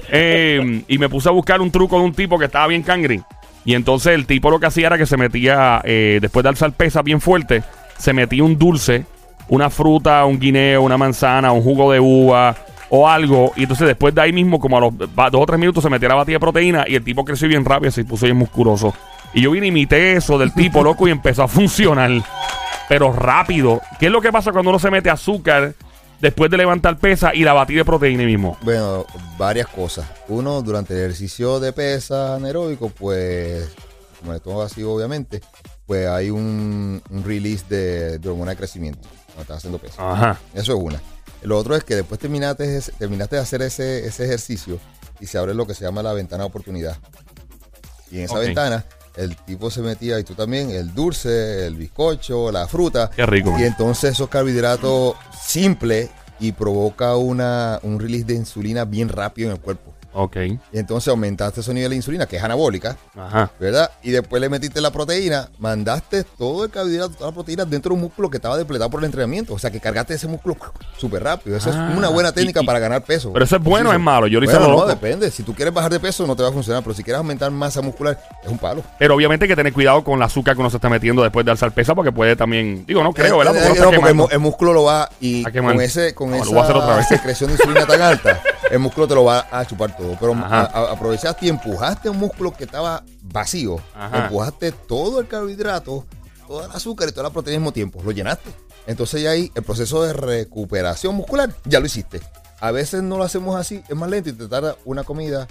Eh, 0.09 0.83
y 0.87 0.97
me 0.97 1.09
puse 1.09 1.29
a 1.29 1.31
buscar 1.31 1.61
un 1.61 1.71
truco 1.71 1.97
de 1.97 2.05
un 2.05 2.13
tipo 2.13 2.37
que 2.39 2.45
estaba 2.45 2.67
bien 2.67 2.83
cangri. 2.83 3.21
Y 3.65 3.73
entonces 3.75 4.13
el 4.13 4.25
tipo 4.25 4.49
lo 4.49 4.59
que 4.59 4.65
hacía 4.65 4.87
era 4.87 4.97
que 4.97 5.05
se 5.05 5.17
metía, 5.17 5.81
eh, 5.83 6.19
después 6.21 6.43
de 6.43 6.49
alzar 6.49 6.71
pesa 6.71 7.01
bien 7.01 7.19
fuerte, 7.19 7.63
se 7.97 8.13
metía 8.13 8.43
un 8.43 8.57
dulce, 8.57 9.05
una 9.49 9.69
fruta, 9.69 10.23
un 10.25 10.39
guineo, 10.39 10.81
una 10.81 10.97
manzana, 10.97 11.51
un 11.51 11.61
jugo 11.61 11.91
de 11.91 11.99
uva 11.99 12.55
o 12.89 13.07
algo. 13.07 13.51
Y 13.55 13.63
entonces 13.63 13.87
después 13.87 14.15
de 14.15 14.21
ahí 14.21 14.33
mismo, 14.33 14.59
como 14.59 14.77
a 14.77 14.81
los 14.81 14.97
dos 14.97 15.09
o 15.33 15.45
tres 15.45 15.59
minutos, 15.59 15.83
se 15.83 15.89
metía 15.89 16.09
la 16.09 16.15
batida 16.15 16.35
de 16.35 16.39
proteína 16.39 16.85
y 16.87 16.95
el 16.95 17.03
tipo 17.03 17.25
creció 17.25 17.47
bien 17.47 17.65
rápido, 17.65 17.91
se 17.91 18.05
puso 18.05 18.25
bien 18.25 18.37
musculoso. 18.37 18.93
Y 19.33 19.41
yo 19.41 19.51
vine, 19.51 19.67
imité 19.67 20.13
eso 20.13 20.37
del 20.37 20.53
tipo 20.53 20.83
loco 20.83 21.07
y 21.07 21.11
empezó 21.11 21.43
a 21.43 21.47
funcionar. 21.47 22.11
Pero 22.87 23.11
rápido. 23.11 23.81
¿Qué 23.99 24.05
es 24.05 24.11
lo 24.11 24.21
que 24.21 24.31
pasa 24.31 24.51
cuando 24.51 24.69
uno 24.69 24.79
se 24.79 24.89
mete 24.89 25.09
azúcar 25.09 25.73
después 26.19 26.49
de 26.51 26.57
levantar 26.57 26.97
pesa 26.97 27.33
y 27.33 27.43
la 27.43 27.53
batida 27.53 27.79
de 27.79 27.85
proteína 27.85 28.23
mismo? 28.23 28.57
Bueno, 28.61 29.05
varias 29.37 29.67
cosas. 29.67 30.05
Uno, 30.27 30.61
durante 30.61 30.93
el 30.93 30.99
ejercicio 31.01 31.59
de 31.59 31.73
pesa 31.73 32.35
anaeróbico, 32.35 32.89
pues, 32.89 33.69
como 34.19 34.33
de 34.33 34.39
todo 34.39 34.61
así, 34.61 34.83
obviamente, 34.83 35.41
pues 35.85 36.07
hay 36.07 36.29
un, 36.29 37.01
un 37.09 37.23
release 37.23 37.65
de, 37.69 38.19
de 38.19 38.29
hormona 38.29 38.51
de 38.51 38.57
crecimiento 38.57 39.07
cuando 39.27 39.41
estás 39.41 39.57
haciendo 39.57 39.79
pesa. 39.79 40.11
Ajá. 40.11 40.39
Eso 40.53 40.75
es 40.75 40.83
una. 40.83 41.01
Lo 41.43 41.57
otro 41.57 41.75
es 41.75 41.83
que 41.83 41.95
después 41.95 42.19
terminaste, 42.19 42.81
terminaste 42.97 43.35
de 43.35 43.41
hacer 43.41 43.61
ese, 43.61 44.05
ese 44.05 44.25
ejercicio 44.25 44.79
y 45.19 45.27
se 45.27 45.37
abre 45.37 45.53
lo 45.53 45.65
que 45.67 45.73
se 45.73 45.85
llama 45.85 46.03
la 46.03 46.13
ventana 46.13 46.43
de 46.43 46.49
oportunidad. 46.49 46.97
Y 48.11 48.19
en 48.19 48.25
esa 48.25 48.39
ventana, 48.39 48.85
el 49.17 49.35
tipo 49.35 49.69
se 49.69 49.81
metía, 49.81 50.19
y 50.19 50.23
tú 50.23 50.35
también, 50.35 50.69
el 50.69 50.93
dulce, 50.93 51.65
el 51.65 51.75
bizcocho, 51.75 52.51
la 52.51 52.67
fruta. 52.67 53.09
Qué 53.09 53.25
rico. 53.25 53.55
Y 53.59 53.63
entonces 53.63 54.11
esos 54.11 54.29
carbohidratos 54.29 55.15
simples 55.41 56.09
y 56.39 56.51
provoca 56.51 57.15
una, 57.15 57.79
un 57.81 57.99
release 57.99 58.25
de 58.25 58.35
insulina 58.35 58.85
bien 58.85 59.09
rápido 59.09 59.49
en 59.49 59.55
el 59.55 59.61
cuerpo. 59.61 59.96
Ok. 60.19 60.35
Y 60.37 60.59
entonces 60.79 61.09
aumentaste 61.09 61.61
ese 61.61 61.73
nivel 61.73 61.91
de 61.91 61.95
insulina, 61.97 62.25
que 62.25 62.37
es 62.37 62.43
anabólica, 62.43 62.97
Ajá. 63.15 63.51
¿verdad? 63.59 63.91
Y 64.01 64.09
después 64.11 64.41
le 64.41 64.49
metiste 64.49 64.81
la 64.81 64.89
proteína, 64.91 65.49
mandaste 65.59 66.23
todo 66.23 66.65
el 66.65 66.71
carbohidrato, 66.71 67.13
toda 67.13 67.29
la 67.29 67.33
proteína 67.35 67.65
dentro 67.65 67.89
de 67.91 67.95
un 67.95 68.01
músculo 68.01 68.29
que 68.29 68.37
estaba 68.37 68.57
depletado 68.57 68.89
por 68.89 68.99
el 69.01 69.05
entrenamiento. 69.05 69.53
O 69.53 69.59
sea, 69.59 69.69
que 69.69 69.79
cargaste 69.79 70.15
ese 70.15 70.27
músculo 70.27 70.57
súper 70.97 71.23
rápido. 71.23 71.55
Esa 71.57 71.69
Ah, 71.69 71.91
es 71.91 71.97
una 71.97 72.09
buena 72.09 72.31
técnica 72.31 72.61
y- 72.61 72.65
para 72.65 72.79
ganar 72.79 73.03
peso. 73.03 73.31
Pero 73.31 73.45
eso 73.45 73.55
es 73.57 73.61
bueno 73.63 73.91
o 73.91 73.93
es 73.93 73.99
malo? 73.99 74.25
Yo 74.27 74.39
lo 74.39 74.45
hice 74.45 74.57
Bueno, 74.57 74.73
lo 74.73 74.79
no, 74.81 74.85
depende. 74.87 75.29
Si 75.29 75.43
tú 75.43 75.53
quieres 75.53 75.73
bajar 75.73 75.91
de 75.91 75.99
peso, 75.99 76.25
no 76.25 76.35
te 76.35 76.41
va 76.43 76.49
a 76.49 76.51
funcionar. 76.51 76.81
Pero 76.81 76.95
si 76.95 77.03
quieres 77.03 77.17
aumentar 77.19 77.51
masa 77.51 77.81
muscular, 77.81 78.19
es 78.43 78.49
un 78.49 78.57
palo. 78.57 78.83
Pero 78.97 79.13
obviamente 79.15 79.45
hay 79.45 79.49
que 79.49 79.55
tener 79.55 79.71
cuidado 79.73 80.03
con 80.03 80.15
el 80.15 80.23
azúcar 80.23 80.55
que 80.55 80.61
uno 80.61 80.69
se 80.69 80.77
está 80.77 80.89
metiendo 80.89 81.21
después 81.21 81.45
de 81.45 81.51
alzar 81.51 81.71
pesa 81.71 81.93
porque 81.93 82.11
puede 82.11 82.35
también. 82.35 82.85
Digo, 82.87 83.03
no 83.03 83.13
creo, 83.13 83.37
¿verdad? 83.37 83.55
Eh, 83.55 83.59
Porque 83.67 83.79
eh, 83.79 83.81
no, 83.83 83.91
porque 84.15 84.33
el, 84.35 84.39
músculo 84.39 84.73
lo 84.73 84.83
va 84.83 85.09
y 85.19 85.43
con 85.43 85.81
ese 85.81 86.13
con 86.15 86.31
No, 86.31 86.37
esa 86.37 87.03
secreción 87.03 87.49
de 87.49 87.55
insulina 87.55 87.85
tan 87.85 88.01
alta, 88.01 88.41
el 88.71 88.79
músculo 88.79 89.07
te 89.07 89.15
lo 89.15 89.23
va 89.23 89.47
a 89.51 89.65
chupar 89.65 89.95
todo. 89.95 90.15
Pero 90.19 90.33
Ajá. 90.33 90.61
a- 90.61 90.65
a- 90.65 90.91
aprovechaste 90.93 91.45
y 91.45 91.49
empujaste 91.49 92.09
un 92.09 92.17
músculo 92.17 92.51
que 92.53 92.65
estaba 92.65 93.03
vacío. 93.23 93.77
Ajá. 93.95 94.25
Empujaste 94.25 94.71
todo 94.71 95.19
el 95.19 95.27
carbohidrato, 95.27 96.05
todo 96.47 96.65
el 96.65 96.71
azúcar 96.71 97.09
y 97.09 97.11
toda 97.11 97.23
la 97.23 97.29
proteína 97.29 97.57
al 97.57 97.61
mismo 97.61 97.73
tiempo. 97.73 98.01
Lo 98.03 98.11
llenaste. 98.11 98.49
Entonces 98.87 99.21
ya 99.21 99.31
ahí 99.31 99.51
el 99.53 99.63
proceso 99.63 100.03
de 100.03 100.13
recuperación 100.13 101.15
muscular 101.15 101.53
ya 101.65 101.79
lo 101.79 101.85
hiciste. 101.85 102.21
A 102.59 102.71
veces 102.71 103.03
no 103.03 103.17
lo 103.17 103.23
hacemos 103.23 103.55
así, 103.55 103.83
es 103.87 103.95
más 103.95 104.09
lento 104.09 104.29
y 104.29 104.33
te 104.33 104.47
tarda 104.47 104.75
una 104.85 105.03
comida, 105.03 105.47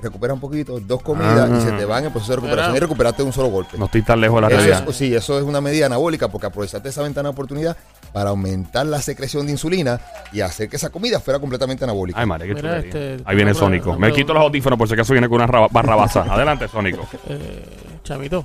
recupera 0.00 0.34
un 0.34 0.40
poquito, 0.40 0.80
dos 0.80 1.02
comidas 1.02 1.48
y 1.50 1.60
se 1.64 1.72
te 1.72 1.84
va 1.84 1.98
en 1.98 2.06
el 2.06 2.10
proceso 2.10 2.32
de 2.32 2.36
recuperación 2.36 2.76
y 2.76 2.80
recuperaste 2.80 3.22
de 3.22 3.26
un 3.26 3.32
solo 3.32 3.48
golpe. 3.48 3.78
No 3.78 3.84
estoy 3.86 4.02
tan 4.02 4.20
lejos 4.20 4.36
de 4.36 4.40
la 4.42 4.48
Eso 4.48 4.56
realidad. 4.56 4.84
es, 4.88 4.96
sí, 4.96 5.14
eso 5.14 5.38
es 5.38 5.44
una 5.44 5.60
medida 5.60 5.86
anabólica 5.86 6.28
porque 6.28 6.46
aprovechaste 6.48 6.88
esa 6.88 7.02
ventana 7.02 7.28
de 7.28 7.32
oportunidad 7.32 7.76
para 8.12 8.30
aumentar 8.30 8.86
la 8.86 9.00
secreción 9.00 9.46
de 9.46 9.52
insulina 9.52 10.00
y 10.32 10.40
hacer 10.40 10.68
que 10.68 10.76
esa 10.76 10.90
comida 10.90 11.20
fuera 11.20 11.38
completamente 11.38 11.84
anabólica. 11.84 12.18
Ay, 12.18 12.26
madre, 12.26 12.48
qué 12.48 12.54
Mira, 12.54 12.78
este, 12.78 13.18
Ahí 13.24 13.36
viene 13.36 13.54
Sónico. 13.54 13.96
Me 13.96 14.12
quito 14.12 14.32
los 14.34 14.42
audífonos 14.42 14.78
por 14.78 14.88
si 14.88 14.94
acaso 14.94 15.12
viene 15.12 15.28
con 15.28 15.36
una 15.36 15.46
raba- 15.46 15.68
barrabaza. 15.70 16.22
Adelante, 16.22 16.66
Sónico. 16.68 17.06
Eh, 17.28 17.64
chamito. 18.02 18.44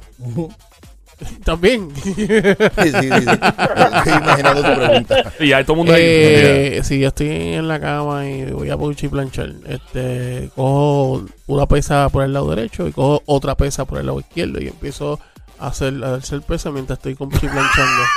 También. 1.44 1.90
sí, 1.96 2.14
sí, 2.16 2.18
sí, 2.18 3.10
sí. 3.10 3.30
Estoy 3.30 4.14
imaginando 4.14 4.64
tu 4.64 4.76
pregunta. 4.76 5.34
Y 5.40 5.50
ya 5.50 5.64
todo 5.64 5.74
el 5.74 5.78
mundo 5.78 5.94
ahí. 5.94 6.02
Eh, 6.04 6.82
si 6.84 7.00
yo 7.00 7.08
estoy 7.10 7.30
en 7.30 7.68
la 7.68 7.80
cama 7.80 8.28
y 8.28 8.52
voy 8.52 8.70
a 8.70 8.78
puchi 8.78 9.08
planchar, 9.08 9.54
este, 9.68 10.50
cojo 10.56 11.26
una 11.48 11.66
pesa 11.68 12.10
por 12.10 12.24
el 12.24 12.34
lado 12.34 12.50
derecho 12.50 12.88
y 12.88 12.92
cojo 12.92 13.22
otra 13.26 13.56
pesa 13.56 13.86
por 13.86 14.00
el 14.00 14.08
lado 14.08 14.20
izquierdo 14.20 14.62
y 14.62 14.68
empiezo 14.68 15.20
a 15.60 15.68
hacer, 15.68 16.04
a 16.04 16.16
hacer 16.16 16.42
pesa 16.42 16.72
mientras 16.72 17.00
estoy 17.00 17.16
con 17.16 17.30
puchi 17.30 17.48
planchando. 17.48 18.04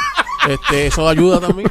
Este, 0.48 0.86
eso 0.86 1.06
ayuda 1.06 1.40
también. 1.40 1.68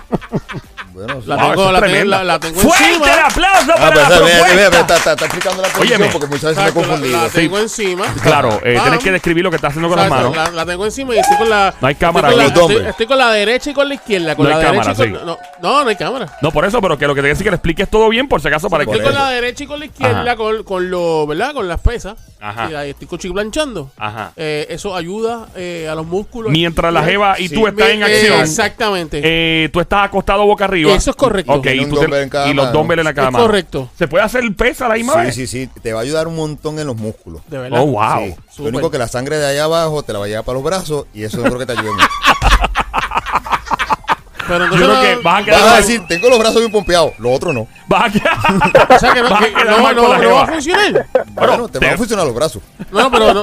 Bueno. 0.98 1.22
La 1.28 1.36
Wow, 1.36 1.50
tengo, 1.52 1.72
la, 1.72 1.82
tengo, 1.82 2.04
la, 2.06 2.24
la 2.24 2.40
tengo 2.40 2.60
¡Fuerte 2.60 2.86
encima. 2.88 3.14
el 3.14 3.20
aplauso 3.20 3.72
Ah, 3.72 3.76
para 3.78 3.90
pero 3.92 4.02
la 4.02 4.10
ve, 4.10 4.26
ve, 4.26 4.26
ve, 4.26 4.32
ve, 4.32 4.42
propuesta! 4.70 4.80
está, 4.80 4.96
está- 4.98 5.12
está 5.14 5.26
explicando 5.26 5.62
la 5.62 5.68
posición 5.70 6.00
Óyeme. 6.02 6.12
porque 6.12 6.28
muchas 6.28 6.44
veces 6.56 6.64
me 6.64 6.70
he 6.70 6.74
confundido. 6.74 7.22
la 7.22 7.30
tengo 7.30 7.60
encima. 7.60 8.06
Claro, 8.24 8.60
eh, 8.64 8.80
tienes 8.82 9.04
que 9.04 9.12
describir 9.12 9.44
lo 9.44 9.50
que 9.52 9.58
estás 9.58 9.70
haciendo 9.70 9.90
con 9.90 9.98
las 10.00 10.10
manos. 10.10 10.36
La, 10.36 10.50
la 10.50 10.66
tengo 10.66 10.86
encima 10.86 11.14
y 11.16 11.20
estoy 11.20 11.38
con 11.38 11.50
la. 11.52 11.74
No 11.80 11.88
hay 11.88 11.94
estoy 11.94 12.08
cámara 12.08 12.32
con 12.32 12.42
estoy, 12.42 12.76
estoy 12.78 13.06
con 13.06 13.18
la 13.20 13.32
derecha 13.32 13.70
y 13.70 13.74
con 13.76 13.88
la 13.88 13.94
izquierda. 13.94 14.36
Con 14.36 14.46
No 14.46 14.50
la 14.50 14.58
hay 14.58 14.66
cámara, 14.66 14.96
con, 14.96 15.12
no, 15.14 15.38
no, 15.62 15.84
no 15.84 15.90
hay 15.90 15.96
cámara. 15.96 16.38
No, 16.42 16.52
por 16.52 16.66
eso, 16.66 16.82
pero 16.82 16.98
que 16.98 17.06
lo 17.06 17.14
que 17.14 17.22
te 17.22 17.28
decir 17.28 17.44
que 17.44 17.52
le 17.52 17.58
expliques 17.58 17.88
todo 17.90 18.10
bien 18.10 18.28
por 18.28 18.42
si 18.42 18.48
acaso 18.48 18.68
para 18.68 18.84
Estoy 18.84 18.98
que. 18.98 19.04
con 19.04 19.14
eso. 19.14 19.22
la 19.24 19.30
derecha 19.30 19.64
y 19.66 19.68
con 19.68 19.80
la 19.80 19.86
izquierda, 19.86 20.36
con, 20.36 20.64
con 20.64 20.90
lo, 20.90 21.28
¿verdad? 21.28 21.54
Con 21.54 21.68
las 21.68 21.80
pesas. 21.80 22.16
Ajá. 22.40 22.70
Y 22.72 22.76
ahí 22.76 22.90
estoy 22.92 23.08
cuchiplanchando. 23.08 23.92
Ajá. 23.98 24.32
Eh, 24.36 24.66
eso 24.70 24.96
ayuda 24.96 25.48
eh, 25.56 25.88
a 25.92 25.94
los 25.94 26.08
músculos. 26.08 26.52
Mientras 26.52 26.92
la 26.92 27.04
jeva 27.04 27.40
y 27.40 27.50
tú 27.50 27.68
estás 27.68 27.90
en 27.90 28.02
acción, 28.04 28.42
exactamente. 28.42 29.70
tú 29.72 29.80
estás 29.80 30.06
acostado 30.06 30.44
boca 30.46 30.66
arriba. 30.66 30.87
Eso 30.96 31.12
es 31.12 31.16
correcto. 31.16 31.54
Ok, 31.54 31.66
y, 31.68 31.80
un 31.80 31.90
tú 31.90 31.96
te- 31.96 32.02
dumbbell 32.04 32.24
en 32.24 32.30
cada 32.30 32.48
y 32.48 32.54
los 32.54 32.66
mano. 32.68 32.78
dumbbells 32.80 33.00
en 33.00 33.04
la 33.06 33.10
es 33.12 33.16
cama. 33.16 33.40
correcto. 33.40 33.90
¿Se 33.98 34.08
puede 34.08 34.24
hacer 34.24 34.44
pesa 34.56 34.86
a 34.86 34.90
la 34.90 34.96
misma 34.96 35.14
Sí, 35.14 35.20
vez? 35.20 35.36
sí, 35.36 35.48
sí. 35.48 35.70
Te 35.82 35.94
va 35.94 36.00
a 36.00 36.04
ayudar 36.04 36.28
un 36.28 36.36
montón 36.36 36.80
en 36.80 36.88
los 36.88 36.96
músculos. 36.96 37.42
De 37.48 37.58
verdad. 37.58 37.80
Oh, 37.82 37.86
wow. 37.88 38.36
Sí. 38.50 38.64
Lo 38.64 38.70
único 38.70 38.90
que 38.92 38.98
la 38.98 39.08
sangre 39.08 39.38
de 39.38 39.46
allá 39.48 39.66
abajo 39.66 40.04
te 40.04 40.14
la 40.14 40.20
va 40.20 40.26
a 40.26 40.28
llevar 40.28 40.46
para 40.46 40.56
los 40.56 40.64
brazos 40.64 41.06
y 41.14 41.24
eso 41.24 41.38
no 41.38 41.44
creo 41.44 41.60
que 41.60 41.66
te 41.66 41.72
ayude 41.74 41.92
mucho. 41.92 42.08
Pero 44.48 44.60
Yo 44.60 44.64
entonces 44.76 44.88
creo 44.88 45.02
que 45.18 45.24
vas 45.24 45.42
a 45.42 45.46
quedar 45.46 45.60
Vas 45.60 45.68
a 45.68 45.72
mal- 45.74 45.82
decir, 45.82 46.02
tengo 46.08 46.30
los 46.30 46.40
brazos 46.40 46.60
bien 46.60 46.72
pompeados, 46.72 47.12
lo 47.20 47.32
otro 47.32 47.54
no. 47.54 47.68
vas 47.88 48.04
a 48.06 48.10
quedar- 48.12 48.38
o 48.96 49.00
sea 49.00 49.14
que 49.14 49.22
no, 49.22 49.30
vas 49.30 49.42
a 49.42 49.46
que 49.46 49.54
quedar 49.54 49.78
no, 49.78 49.84
mal 49.84 49.96
no- 49.96 50.02
con 50.04 50.12
la 50.12 50.18
no 50.20 50.34
va 50.36 50.44
a 50.44 50.48
funcionar. 50.48 51.06
Bueno, 51.34 51.68
te 51.68 51.80
te- 51.80 51.86
van 51.86 51.94
a 51.94 51.98
funcionar 51.98 52.26
los 52.26 52.36
brazos. 52.36 52.62
No, 52.92 53.02
no, 53.02 53.12
pero 53.12 53.34
no, 53.34 53.42